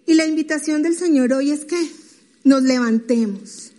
Y 0.06 0.14
la 0.14 0.26
invitación 0.26 0.82
del 0.82 0.96
Señor 0.96 1.32
hoy 1.32 1.50
es 1.50 1.64
que 1.64 1.78
nos 2.44 2.62
levantemos, 2.62 3.72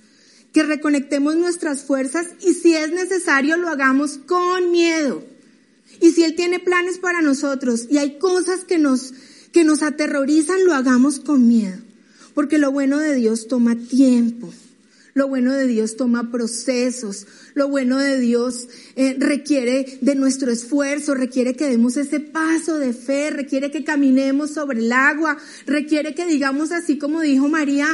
que 0.51 0.63
reconectemos 0.63 1.36
nuestras 1.36 1.84
fuerzas 1.84 2.27
y 2.41 2.53
si 2.53 2.75
es 2.75 2.91
necesario 2.91 3.58
lo 3.58 3.69
hagamos 3.69 4.17
con 4.17 4.71
miedo. 4.71 5.23
Y 6.01 6.12
si 6.12 6.23
Él 6.23 6.36
tiene 6.36 6.60
planes 6.60 6.97
para 6.97 7.21
nosotros 7.21 7.88
y 7.89 7.99
hay 7.99 8.17
cosas 8.17 8.63
que 8.63 8.79
nos, 8.79 9.13
que 9.51 9.63
nos 9.63 9.84
aterrorizan, 9.84 10.65
lo 10.65 10.73
hagamos 10.73 11.19
con 11.19 11.47
miedo. 11.47 11.85
Porque 12.36 12.60
lo 12.60 12.71
bueno 12.71 13.00
de 13.00 13.15
Dios 13.15 13.48
toma 13.48 13.76
tiempo. 13.76 14.54
Lo 15.15 15.30
bueno 15.30 15.54
de 15.54 15.65
Dios 15.65 15.95
toma 15.95 16.30
procesos. 16.30 17.26
Lo 17.54 17.69
bueno 17.69 17.98
de 17.98 18.19
Dios 18.19 18.67
eh, 18.98 19.15
requiere 19.17 19.98
de 20.02 20.13
nuestro 20.15 20.52
esfuerzo, 20.52 21.15
requiere 21.15 21.56
que 21.56 21.69
demos 21.69 21.95
ese 21.95 22.19
paso 22.19 22.78
de 22.78 22.91
fe, 22.91 23.30
requiere 23.30 23.71
que 23.71 23.86
caminemos 23.86 24.52
sobre 24.52 24.80
el 24.80 24.91
agua, 24.91 25.38
requiere 25.65 26.13
que 26.13 26.26
digamos 26.26 26.74
así 26.74 26.98
como 26.98 27.21
dijo 27.21 27.48
María, 27.48 27.88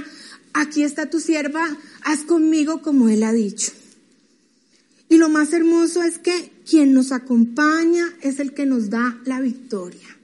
aquí 0.54 0.84
está 0.84 1.12
tu 1.12 1.20
sierva, 1.20 1.78
haz 2.04 2.22
conmigo 2.22 2.82
como 2.82 3.08
Él 3.08 3.22
ha 3.22 3.32
dicho. 3.32 3.72
Y 5.08 5.18
lo 5.18 5.30
más 5.30 5.54
hermoso 5.54 6.02
es 6.02 6.18
que 6.18 6.52
quien 6.68 6.94
nos 6.94 7.12
acompaña 7.12 8.08
es 8.22 8.40
el 8.40 8.54
que 8.54 8.66
nos 8.66 8.90
da 8.90 9.22
la 9.26 9.40
victoria. 9.40 10.18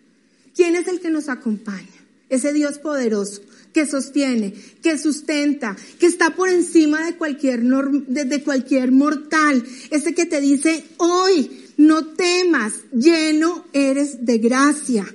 ¿Quién 0.56 0.76
es 0.76 0.88
el 0.88 1.00
que 1.00 1.12
nos 1.12 1.30
acompaña? 1.30 1.86
Ese 2.30 2.54
Dios 2.54 2.80
poderoso 2.80 3.42
que 3.78 3.86
sostiene, 3.86 4.56
que 4.82 4.98
sustenta, 4.98 5.78
que 6.00 6.08
está 6.08 6.32
por 6.32 6.50
encima 6.50 7.06
de 7.06 7.16
cualquier, 7.16 7.62
de 7.62 8.44
cualquier 8.44 8.92
mortal. 8.92 9.64
Ese 9.92 10.16
que 10.16 10.26
te 10.26 10.42
dice, 10.42 10.84
hoy 10.98 11.68
no 11.78 12.08
temas, 12.08 12.74
lleno 12.92 13.68
eres 13.74 14.26
de 14.26 14.40
gracia. 14.40 15.06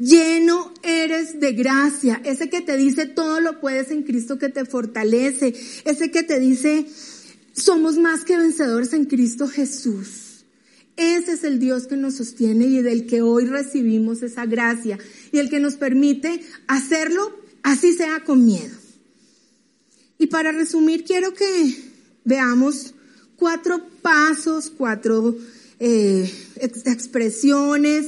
Lleno 0.00 0.74
eres 0.82 1.38
de 1.38 1.52
gracia. 1.52 2.20
Ese 2.24 2.50
que 2.50 2.60
te 2.60 2.76
dice 2.76 3.06
todo 3.06 3.38
lo 3.38 3.60
puedes 3.60 3.92
en 3.92 4.02
Cristo 4.02 4.36
que 4.36 4.48
te 4.48 4.64
fortalece. 4.64 5.54
Ese 5.84 6.10
que 6.10 6.24
te 6.24 6.40
dice 6.40 6.86
somos 7.52 7.98
más 7.98 8.24
que 8.24 8.36
vencedores 8.36 8.94
en 8.94 9.04
Cristo 9.04 9.46
Jesús. 9.46 10.44
Ese 10.96 11.34
es 11.34 11.44
el 11.44 11.60
Dios 11.60 11.86
que 11.86 11.96
nos 11.96 12.16
sostiene 12.16 12.64
y 12.64 12.82
del 12.82 13.06
que 13.06 13.22
hoy 13.22 13.44
recibimos 13.46 14.24
esa 14.24 14.44
gracia 14.44 14.98
y 15.30 15.38
el 15.38 15.48
que 15.48 15.60
nos 15.60 15.76
permite 15.76 16.40
hacerlo 16.66 17.46
así 17.62 17.92
sea 17.92 18.24
con 18.24 18.44
miedo. 18.44 18.76
Y 20.18 20.26
para 20.26 20.52
resumir, 20.52 21.04
quiero 21.04 21.32
que 21.34 21.76
veamos 22.24 22.94
cuatro 23.36 23.86
pasos, 24.02 24.72
cuatro 24.76 25.36
eh, 25.78 26.30
expresiones 26.56 28.06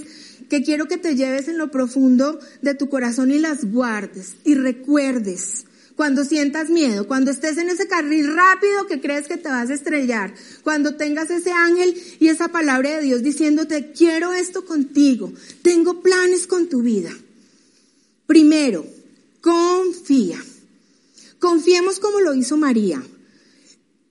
que 0.49 0.63
quiero 0.63 0.89
que 0.89 0.97
te 0.97 1.15
lleves 1.15 1.47
en 1.49 1.59
lo 1.59 1.71
profundo 1.71 2.41
de 2.61 2.75
tu 2.75 2.89
corazón 2.89 3.31
y 3.31 3.39
las 3.39 3.65
guardes 3.65 4.35
y 4.45 4.57
recuerdes 4.57 5.65
cuando 5.95 6.25
sientas 6.25 6.71
miedo, 6.71 7.07
cuando 7.07 7.31
estés 7.31 7.59
en 7.59 7.69
ese 7.69 7.87
carril 7.87 8.35
rápido 8.35 8.87
que 8.87 9.03
crees 9.03 9.29
que 9.29 9.37
te 9.37 9.51
vas 9.51 9.69
a 9.69 9.75
estrellar, 9.75 10.33
cuando 10.65 10.97
tengas 10.97 11.31
ese 11.31 11.53
ángel 11.53 11.95
y 12.19 12.29
esa 12.29 12.49
palabra 12.49 12.97
de 12.97 13.03
Dios 13.03 13.23
diciéndote, 13.23 13.93
quiero 13.93 14.33
esto 14.33 14.65
contigo, 14.65 15.31
tengo 15.61 16.01
planes 16.01 16.47
con 16.47 16.71
tu 16.71 16.81
vida. 16.83 17.11
Primero, 18.27 18.87
confía. 19.41 20.43
Confiemos 21.39 21.99
como 22.01 22.21
lo 22.21 22.35
hizo 22.35 22.57
María, 22.57 23.03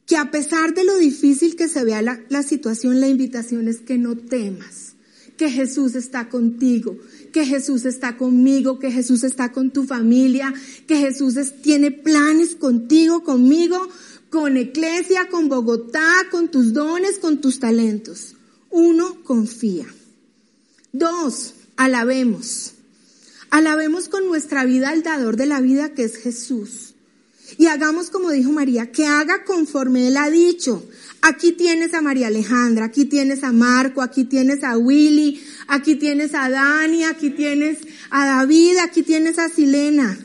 que 0.05 0.17
a 0.17 0.31
pesar 0.31 0.73
de 0.73 0.83
lo 0.83 0.97
difícil 0.97 1.55
que 1.55 1.67
se 1.67 1.83
vea 1.83 2.01
la, 2.01 2.43
situación, 2.43 2.99
la 2.99 3.07
invitación 3.07 3.67
es 3.67 3.81
que 3.81 3.97
no 3.97 4.17
temas, 4.17 4.95
que 5.37 5.51
Jesús 5.51 5.93
está 5.93 6.29
contigo, 6.29 6.97
que 7.31 7.45
Jesús 7.45 7.85
está 7.85 8.17
conmigo, 8.17 8.79
que 8.79 8.91
Jesús 8.91 9.23
está 9.23 9.51
con 9.51 9.69
tu 9.69 9.83
familia, 9.83 10.53
que 10.87 10.97
Jesús 10.97 11.35
tiene 11.61 11.91
planes 11.91 12.55
contigo, 12.55 13.23
conmigo, 13.23 13.87
con 14.31 14.57
Iglesia, 14.57 15.27
con 15.29 15.47
Bogotá, 15.47 16.11
con 16.31 16.49
tus 16.49 16.73
dones, 16.73 17.19
con 17.19 17.39
tus 17.39 17.59
talentos. 17.59 18.35
Uno, 18.71 19.23
confía. 19.23 19.85
Dos, 20.91 21.53
alabemos. 21.75 22.73
Alabemos 23.49 24.09
con 24.09 24.27
nuestra 24.27 24.65
vida 24.65 24.89
al 24.89 25.03
dador 25.03 25.35
de 25.35 25.45
la 25.45 25.61
vida 25.61 25.89
que 25.93 26.03
es 26.03 26.17
Jesús. 26.17 26.93
Y 27.57 27.65
hagamos 27.65 28.09
como 28.09 28.29
dijo 28.29 28.51
María, 28.51 28.91
que 28.91 29.05
haga 29.05 29.43
conforme 29.43 30.07
Él 30.07 30.17
ha 30.17 30.29
dicho. 30.29 30.87
Aquí 31.21 31.51
tienes 31.51 31.93
a 31.93 32.01
María 32.01 32.27
Alejandra, 32.27 32.85
aquí 32.85 33.05
tienes 33.05 33.43
a 33.43 33.51
Marco, 33.51 34.01
aquí 34.01 34.23
tienes 34.23 34.63
a 34.63 34.77
Willy, 34.77 35.41
aquí 35.67 35.95
tienes 35.95 36.33
a 36.33 36.49
Dani, 36.49 37.03
aquí 37.03 37.31
tienes 37.31 37.79
a 38.11 38.25
David, 38.25 38.77
aquí 38.77 39.03
tienes 39.03 39.39
a 39.39 39.49
Silena. 39.49 40.17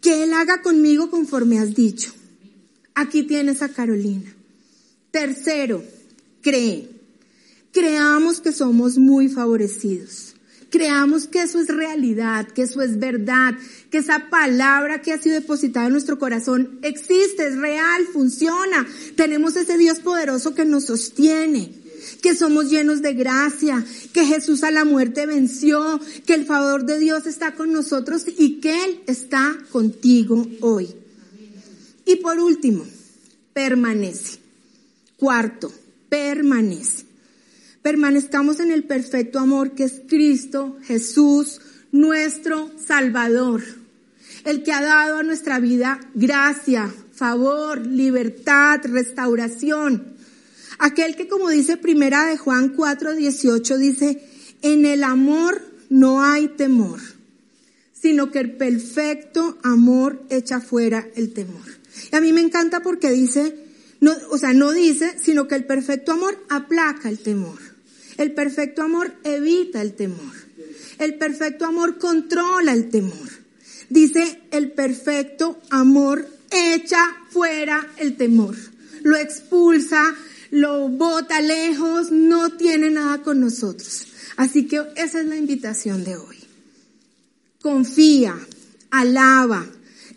Que 0.00 0.22
Él 0.22 0.32
haga 0.32 0.62
conmigo 0.62 1.10
conforme 1.10 1.58
has 1.58 1.74
dicho. 1.74 2.12
Aquí 2.94 3.22
tienes 3.22 3.62
a 3.62 3.68
Carolina. 3.68 4.34
Tercero, 5.10 5.84
cree. 6.40 6.88
Creamos 7.72 8.40
que 8.40 8.52
somos 8.52 8.98
muy 8.98 9.28
favorecidos. 9.28 10.29
Creamos 10.70 11.26
que 11.26 11.42
eso 11.42 11.58
es 11.58 11.66
realidad, 11.66 12.46
que 12.46 12.62
eso 12.62 12.80
es 12.80 13.00
verdad, 13.00 13.54
que 13.90 13.98
esa 13.98 14.30
palabra 14.30 15.02
que 15.02 15.12
ha 15.12 15.20
sido 15.20 15.34
depositada 15.34 15.86
en 15.86 15.92
nuestro 15.92 16.18
corazón 16.18 16.78
existe, 16.82 17.48
es 17.48 17.56
real, 17.56 18.06
funciona. 18.12 18.86
Tenemos 19.16 19.56
ese 19.56 19.76
Dios 19.76 19.98
poderoso 19.98 20.54
que 20.54 20.64
nos 20.64 20.84
sostiene, 20.84 21.72
que 22.22 22.36
somos 22.36 22.70
llenos 22.70 23.02
de 23.02 23.14
gracia, 23.14 23.84
que 24.12 24.24
Jesús 24.24 24.62
a 24.62 24.70
la 24.70 24.84
muerte 24.84 25.26
venció, 25.26 26.00
que 26.24 26.34
el 26.34 26.46
favor 26.46 26.86
de 26.86 27.00
Dios 27.00 27.26
está 27.26 27.54
con 27.54 27.72
nosotros 27.72 28.24
y 28.38 28.60
que 28.60 28.84
Él 28.84 29.00
está 29.08 29.58
contigo 29.72 30.46
hoy. 30.60 30.94
Y 32.06 32.16
por 32.16 32.38
último, 32.38 32.86
permanece. 33.52 34.38
Cuarto, 35.16 35.72
permanece 36.08 37.09
permanezcamos 37.82 38.60
en 38.60 38.70
el 38.70 38.84
perfecto 38.84 39.38
amor 39.38 39.74
que 39.74 39.84
es 39.84 40.02
Cristo 40.06 40.76
Jesús, 40.84 41.60
nuestro 41.92 42.70
Salvador, 42.84 43.62
el 44.44 44.62
que 44.62 44.72
ha 44.72 44.82
dado 44.82 45.18
a 45.18 45.22
nuestra 45.22 45.58
vida 45.58 46.00
gracia, 46.14 46.92
favor, 47.12 47.86
libertad, 47.86 48.80
restauración. 48.84 50.14
Aquel 50.78 51.16
que 51.16 51.28
como 51.28 51.50
dice 51.50 51.76
primera 51.76 52.26
de 52.26 52.38
Juan 52.38 52.70
4, 52.70 53.14
18 53.14 53.78
dice, 53.78 54.24
en 54.62 54.86
el 54.86 55.04
amor 55.04 55.62
no 55.88 56.22
hay 56.22 56.48
temor, 56.48 57.00
sino 57.92 58.30
que 58.30 58.38
el 58.38 58.52
perfecto 58.52 59.58
amor 59.62 60.22
echa 60.30 60.60
fuera 60.60 61.06
el 61.16 61.32
temor. 61.32 61.80
Y 62.12 62.16
a 62.16 62.20
mí 62.20 62.32
me 62.32 62.40
encanta 62.40 62.80
porque 62.80 63.10
dice, 63.10 63.66
no, 64.00 64.14
o 64.30 64.38
sea, 64.38 64.54
no 64.54 64.72
dice, 64.72 65.16
sino 65.22 65.46
que 65.48 65.56
el 65.56 65.64
perfecto 65.64 66.12
amor 66.12 66.38
aplaca 66.48 67.08
el 67.08 67.18
temor. 67.18 67.69
El 68.20 68.32
perfecto 68.32 68.82
amor 68.82 69.14
evita 69.24 69.80
el 69.80 69.94
temor. 69.94 70.34
El 70.98 71.14
perfecto 71.14 71.64
amor 71.64 71.96
controla 71.96 72.74
el 72.74 72.90
temor. 72.90 73.30
Dice, 73.88 74.42
el 74.50 74.72
perfecto 74.72 75.58
amor 75.70 76.28
echa 76.50 77.02
fuera 77.30 77.88
el 77.96 78.18
temor. 78.18 78.54
Lo 79.04 79.16
expulsa, 79.16 80.14
lo 80.50 80.90
bota 80.90 81.40
lejos, 81.40 82.12
no 82.12 82.58
tiene 82.58 82.90
nada 82.90 83.22
con 83.22 83.40
nosotros. 83.40 84.08
Así 84.36 84.66
que 84.66 84.82
esa 84.96 85.20
es 85.20 85.26
la 85.26 85.36
invitación 85.36 86.04
de 86.04 86.16
hoy. 86.16 86.36
Confía, 87.62 88.38
alaba, 88.90 89.66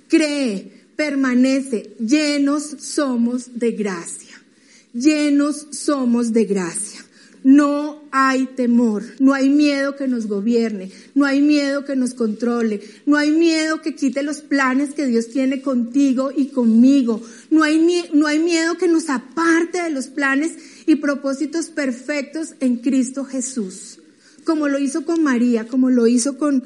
cree, 0.10 0.88
permanece. 0.98 1.96
Llenos 2.00 2.64
somos 2.82 3.58
de 3.58 3.72
gracia. 3.72 4.44
Llenos 4.92 5.68
somos 5.72 6.34
de 6.34 6.44
gracia. 6.44 7.03
No 7.44 8.04
hay 8.12 8.46
temor, 8.46 9.04
no 9.20 9.34
hay 9.34 9.50
miedo 9.50 9.98
que 9.98 10.08
nos 10.08 10.28
gobierne, 10.28 10.92
no 11.14 11.26
hay 11.26 11.42
miedo 11.42 11.84
que 11.84 11.98
nos 11.98 12.14
controle, 12.14 12.82
no 13.06 13.18
hay 13.18 13.32
miedo 13.32 13.82
que 13.82 13.96
quite 13.96 14.24
los 14.24 14.40
planes 14.40 14.94
que 14.94 15.06
Dios 15.08 15.28
tiene 15.28 15.62
contigo 15.62 16.32
y 16.34 16.48
conmigo, 16.48 17.22
no 17.50 17.64
hay, 17.64 18.08
no 18.14 18.28
hay 18.28 18.40
miedo 18.40 18.78
que 18.78 18.88
nos 18.88 19.10
aparte 19.10 19.84
de 19.84 19.90
los 19.90 20.08
planes 20.08 20.54
y 20.86 20.96
propósitos 20.96 21.68
perfectos 21.68 22.54
en 22.62 22.78
Cristo 22.78 23.26
Jesús, 23.26 24.00
como 24.46 24.70
lo 24.70 24.80
hizo 24.80 25.06
con 25.06 25.22
María, 25.22 25.68
como 25.68 25.90
lo 25.90 26.08
hizo 26.08 26.38
con, 26.38 26.64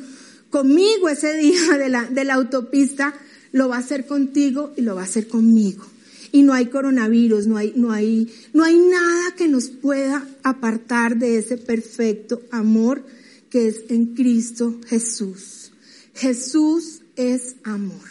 conmigo 0.52 1.10
ese 1.10 1.36
día 1.38 1.78
de 1.80 1.90
la, 1.90 2.06
de 2.06 2.24
la 2.24 2.36
autopista, 2.36 3.16
lo 3.52 3.70
va 3.70 3.78
a 3.78 3.80
hacer 3.80 4.06
contigo 4.06 4.74
y 4.78 4.82
lo 4.82 4.94
va 4.94 5.02
a 5.02 5.06
hacer 5.06 5.28
conmigo 5.28 5.86
y 6.32 6.44
no 6.44 6.54
hay 6.54 6.68
coronavirus, 6.68 7.48
no 7.48 7.58
hay, 7.58 7.74
no 7.76 7.92
hay, 7.92 8.32
no 8.54 8.64
hay 8.64 8.78
nada 8.78 9.36
que 9.36 9.48
nos 9.48 9.70
pueda 9.70 10.28
apartar 10.44 11.18
de 11.18 11.38
ese 11.38 11.58
perfecto 11.58 12.42
amor 12.52 13.06
que 13.50 13.68
es 13.68 13.84
en 13.90 14.16
Cristo 14.16 14.80
Jesús. 14.88 15.72
Jesús 16.14 17.02
es 17.16 17.56
amor. 17.64 18.08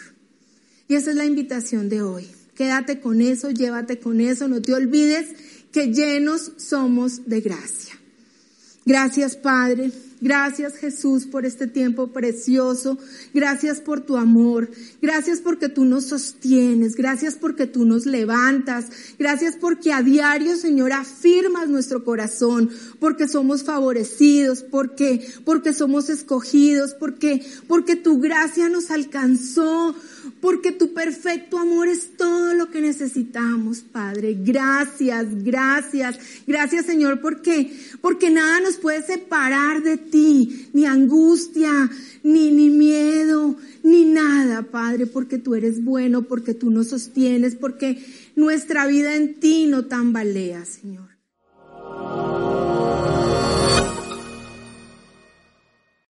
Y 0.87 0.95
esa 0.95 1.11
es 1.11 1.17
la 1.17 1.25
invitación 1.25 1.89
de 1.89 2.01
hoy. 2.01 2.27
Quédate 2.55 2.99
con 2.99 3.21
eso, 3.21 3.51
llévate 3.51 3.99
con 3.99 4.19
eso, 4.19 4.47
no 4.47 4.61
te 4.61 4.73
olvides 4.73 5.27
que 5.71 5.93
llenos 5.93 6.53
somos 6.57 7.27
de 7.27 7.41
gracia. 7.41 7.99
Gracias 8.85 9.35
Padre, 9.35 9.91
Gracias 10.19 10.77
Jesús 10.77 11.27
por 11.27 11.45
este 11.45 11.67
tiempo 11.67 12.07
precioso. 12.07 12.97
Gracias 13.35 13.79
por 13.79 14.01
tu 14.01 14.17
amor. 14.17 14.69
Gracias 14.99 15.41
porque 15.41 15.69
tú 15.69 15.85
nos 15.85 16.05
sostienes. 16.05 16.95
Gracias 16.95 17.35
porque 17.35 17.67
tú 17.67 17.85
nos 17.85 18.07
levantas. 18.07 18.85
Gracias 19.19 19.55
porque 19.55 19.93
a 19.93 20.01
diario, 20.01 20.55
Señor, 20.55 20.91
afirmas 20.91 21.69
nuestro 21.69 22.03
corazón. 22.03 22.71
Porque 22.99 23.27
somos 23.27 23.63
favorecidos. 23.63 24.63
Porque, 24.63 25.23
porque 25.45 25.73
somos 25.73 26.09
escogidos. 26.09 26.95
Porque, 26.95 27.45
porque 27.67 27.95
tu 27.95 28.19
gracia 28.19 28.69
nos 28.69 28.89
alcanzó. 28.89 29.95
Porque 30.41 30.71
tu 30.71 30.93
perfecto 30.93 31.59
amor 31.59 31.87
es 31.87 32.17
todo 32.17 32.53
lo 32.53 32.69
que 32.69 32.81
necesitamos, 32.81 33.81
Padre. 33.81 34.35
Gracias, 34.39 35.43
gracias. 35.43 36.19
Gracias, 36.45 36.85
Señor, 36.85 37.21
porque, 37.21 37.71
porque 38.01 38.29
nada 38.29 38.59
nos 38.61 38.77
puede 38.77 39.03
separar 39.03 39.83
de 39.83 40.06
ti 40.09 40.69
ni 40.73 40.85
angustia, 40.85 41.89
ni, 42.23 42.51
ni 42.51 42.69
miedo, 42.69 43.55
ni 43.83 44.05
nada, 44.05 44.63
Padre, 44.63 45.05
porque 45.07 45.37
tú 45.37 45.55
eres 45.55 45.83
bueno, 45.83 46.23
porque 46.23 46.53
tú 46.53 46.69
nos 46.69 46.87
sostienes, 46.87 47.55
porque 47.55 48.03
nuestra 48.35 48.87
vida 48.87 49.15
en 49.15 49.39
ti 49.39 49.67
no 49.67 49.85
tambalea, 49.85 50.65
Señor. 50.65 51.09